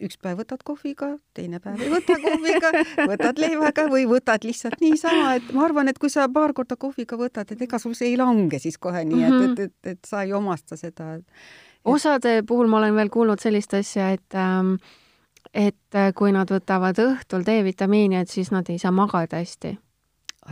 üks 0.07 0.19
päev 0.23 0.43
võtad 0.43 0.63
kohviga, 0.67 1.13
teine 1.37 1.61
päev 1.63 1.81
ei 1.83 1.91
võta 1.93 2.17
kohviga, 2.23 2.73
võtad 3.11 3.43
leivaga 3.43 3.87
või 3.93 4.07
võtad 4.11 4.47
lihtsalt 4.47 4.81
niisama, 4.83 5.37
et 5.39 5.53
ma 5.57 5.67
arvan, 5.67 5.91
et 5.93 5.99
kui 6.03 6.13
sa 6.13 6.29
paar 6.33 6.55
korda 6.57 6.79
kohviga 6.81 7.19
võtad, 7.21 7.53
et 7.53 7.67
ega 7.69 7.81
sul 7.83 7.97
see 7.99 8.13
ei 8.13 8.17
lange 8.21 8.63
siis 8.63 8.79
kohe 8.83 9.05
nii, 9.09 9.27
et, 9.29 9.39
et, 9.45 9.63
et, 9.69 9.93
et 9.97 10.09
sa 10.09 10.25
ei 10.27 10.35
omasta 10.37 10.79
seda 10.81 11.15
osade 11.85 12.43
puhul 12.49 12.71
ma 12.71 12.79
olen 12.79 12.95
veel 12.95 13.11
kuulnud 13.13 13.43
sellist 13.43 13.75
asja, 13.75 14.11
et 14.17 14.39
ähm, 14.39 14.77
et 15.53 15.99
äh, 15.99 16.13
kui 16.17 16.33
nad 16.33 16.51
võtavad 16.51 16.99
õhtul 17.03 17.45
D-vitamiini, 17.47 18.23
et 18.23 18.31
siis 18.31 18.53
nad 18.55 18.69
ei 18.73 18.79
saa 18.81 18.93
magada 18.95 19.41
hästi. 19.43 19.77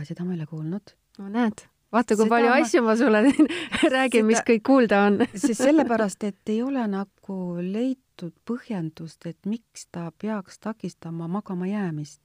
seda 0.03 0.25
ma 0.25 0.33
ei 0.33 0.39
ole 0.39 0.47
kuulnud. 0.49 0.95
no 1.19 1.29
näed 1.29 1.65
vaata, 1.91 2.15
kui 2.15 2.25
seda 2.25 2.35
palju 2.35 2.49
ma... 2.49 2.59
asju 2.61 2.83
ma 2.85 2.95
sulle 2.99 3.23
räägin, 3.95 4.25
mis 4.25 4.43
kõik 4.47 4.63
kuulda 4.67 5.05
on 5.07 5.19
sest 5.33 5.63
sellepärast, 5.63 6.23
et 6.23 6.53
ei 6.53 6.61
ole 6.63 6.85
nagu 6.87 7.39
leitud 7.61 8.10
põhjendust, 8.45 9.25
et 9.25 9.37
miks 9.45 9.87
ta 9.91 10.11
peaks 10.21 10.59
takistama 10.59 11.27
magama 11.27 11.67
jäämist. 11.67 12.21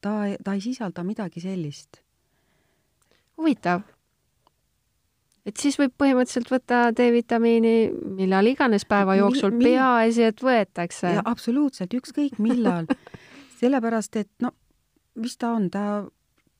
ta, 0.00 0.10
ta 0.44 0.52
ei 0.52 0.60
sisalda 0.60 1.04
midagi 1.04 1.40
sellist. 1.40 2.02
huvitav. 3.36 3.82
et 5.46 5.56
siis 5.56 5.78
võib 5.78 5.94
põhimõtteliselt 5.98 6.50
võtta 6.50 6.90
D-vitamiini 6.96 7.90
millal 8.18 8.46
iganes 8.46 8.84
päeva 8.84 9.16
jooksul 9.16 9.50
mi, 9.50 9.64
peaasi, 9.64 10.22
et 10.22 10.42
võetakse. 10.42 11.20
absoluutselt, 11.24 11.94
ükskõik 11.94 12.38
millal 12.38 12.86
sellepärast, 13.60 14.16
et 14.16 14.30
no 14.40 14.52
mis 15.16 15.36
ta 15.36 15.52
on, 15.56 15.70
ta 15.70 16.04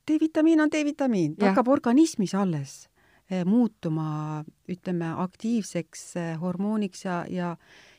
D-vitamiin 0.07 0.61
on 0.61 0.71
D-vitamiin, 0.71 1.35
ta 1.35 1.51
hakkab 1.51 1.67
organismis 1.67 2.33
alles 2.35 2.87
eh, 3.29 3.43
muutuma, 3.45 4.43
ütleme, 4.69 5.11
aktiivseks 5.23 6.03
eh, 6.15 6.33
hormooniks 6.41 7.05
ja, 7.05 7.23
ja 7.29 7.55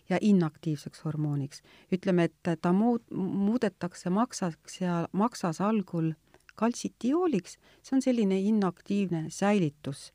ja 0.09 0.19
inaktiivseks 0.21 1.05
hormooniks. 1.05 1.63
ütleme, 1.93 2.25
et 2.25 2.61
ta 2.63 2.73
muud, 2.73 3.03
muudetakse 3.11 4.11
maksaks 4.11 4.81
ja 4.81 5.09
maksas 5.13 5.61
algul 5.61 6.13
kaltsitiooliks, 6.55 7.59
see 7.83 7.97
on 7.97 8.03
selline 8.03 8.41
inaktiivne 8.41 9.27
säilitus. 9.29 10.13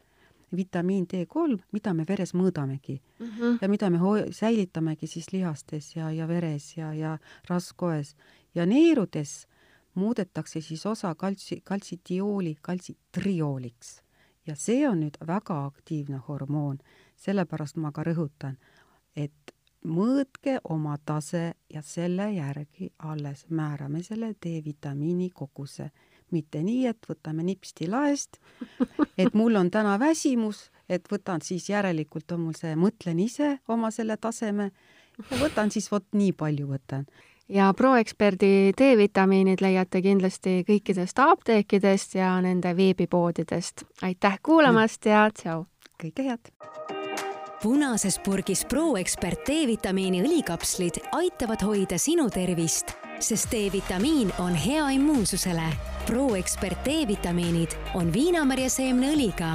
vitamiin 0.55 1.07
D3, 1.09 1.55
mida 1.71 1.93
me 1.93 2.03
veres 2.07 2.33
mõõdamegi 2.33 2.99
mm 3.19 3.27
-hmm. 3.27 3.57
ja 3.61 3.69
mida 3.69 3.89
me 3.89 3.99
säilitamegi 4.31 5.07
siis 5.07 5.31
lihastes 5.31 5.95
ja, 5.95 6.11
ja 6.11 6.27
veres 6.27 6.77
ja, 6.77 6.93
ja 6.93 7.17
rasvkoes 7.49 8.15
ja 8.55 8.65
neerudes 8.65 9.47
muudetakse 9.93 10.61
siis 10.61 10.85
osa 10.85 11.15
kaltsi, 11.15 11.61
kaltsitiooli 11.63 12.55
kaltsitriooliks 12.61 14.03
ja 14.47 14.55
see 14.55 14.87
on 14.89 14.99
nüüd 15.03 15.17
väga 15.27 15.65
aktiivne 15.65 16.19
hormoon, 16.27 16.79
sellepärast 17.15 17.77
ma 17.77 17.91
ka 17.91 18.03
rõhutan, 18.03 18.57
et 19.15 19.52
mõõtke 19.83 20.57
oma 20.69 20.97
tase 21.05 21.53
ja 21.73 21.81
selle 21.81 22.29
järgi 22.33 22.91
alles 22.99 23.45
määrame 23.49 24.03
selle 24.03 24.33
D-vitamiini 24.45 25.29
koguse. 25.33 25.91
mitte 26.33 26.63
nii, 26.63 26.87
et 26.89 27.05
võtame 27.05 27.43
nipsti 27.45 27.85
laest, 27.87 28.39
et 29.17 29.33
mul 29.37 29.55
on 29.55 29.69
täna 29.71 29.99
väsimus, 29.99 30.71
et 30.89 31.05
võtan 31.11 31.41
siis 31.45 31.69
järelikult 31.69 32.31
on 32.31 32.39
mul 32.47 32.55
see, 32.57 32.73
mõtlen 32.75 33.19
ise 33.19 33.59
oma 33.67 33.91
selle 33.91 34.17
taseme 34.17 34.71
ja 35.29 35.37
võtan 35.37 35.69
siis 35.69 35.91
vot 35.91 36.07
nii 36.13 36.31
palju 36.33 36.67
võtan 36.67 37.05
ja 37.49 37.73
ProExperdi 37.77 38.73
D-vitamiinid 38.77 39.61
leiate 39.61 40.01
kindlasti 40.01 40.63
kõikidest 40.67 41.19
apteekidest 41.19 42.15
ja 42.15 42.33
nende 42.41 42.75
veebipoodidest. 42.77 43.85
aitäh 44.01 44.39
kuulamast 44.43 45.05
ja 45.05 45.29
tšau! 45.29 45.65
kõike 46.01 46.29
head! 46.31 47.02
Punases 47.63 48.17
purgis 48.19 48.65
ProExpert 48.67 49.45
D-vitamiini 49.47 50.19
õlikapslid 50.19 50.97
aitavad 51.15 51.61
hoida 51.63 51.95
sinu 51.95 52.25
tervist, 52.27 52.91
sest 53.23 53.47
D-vitamiin 53.53 54.33
on 54.43 54.57
hea 54.59 54.89
immuunsusele. 54.97 55.69
ProExpert 56.03 56.83
D-vitamiinid 56.83 57.77
on 57.95 58.11
viinamarja 58.11 58.67
seemneõliga, 58.73 59.53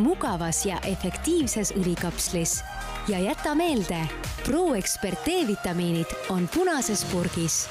mugavas 0.00 0.62
ja 0.64 0.80
efektiivses 0.88 1.74
õlikapslis. 1.76 2.62
ja 3.08 3.18
jäta 3.18 3.54
meelde, 3.54 4.00
ProExpert 4.44 5.20
D-vitamiinid 5.26 6.16
on 6.30 6.48
punases 6.48 7.04
purgis 7.12 7.66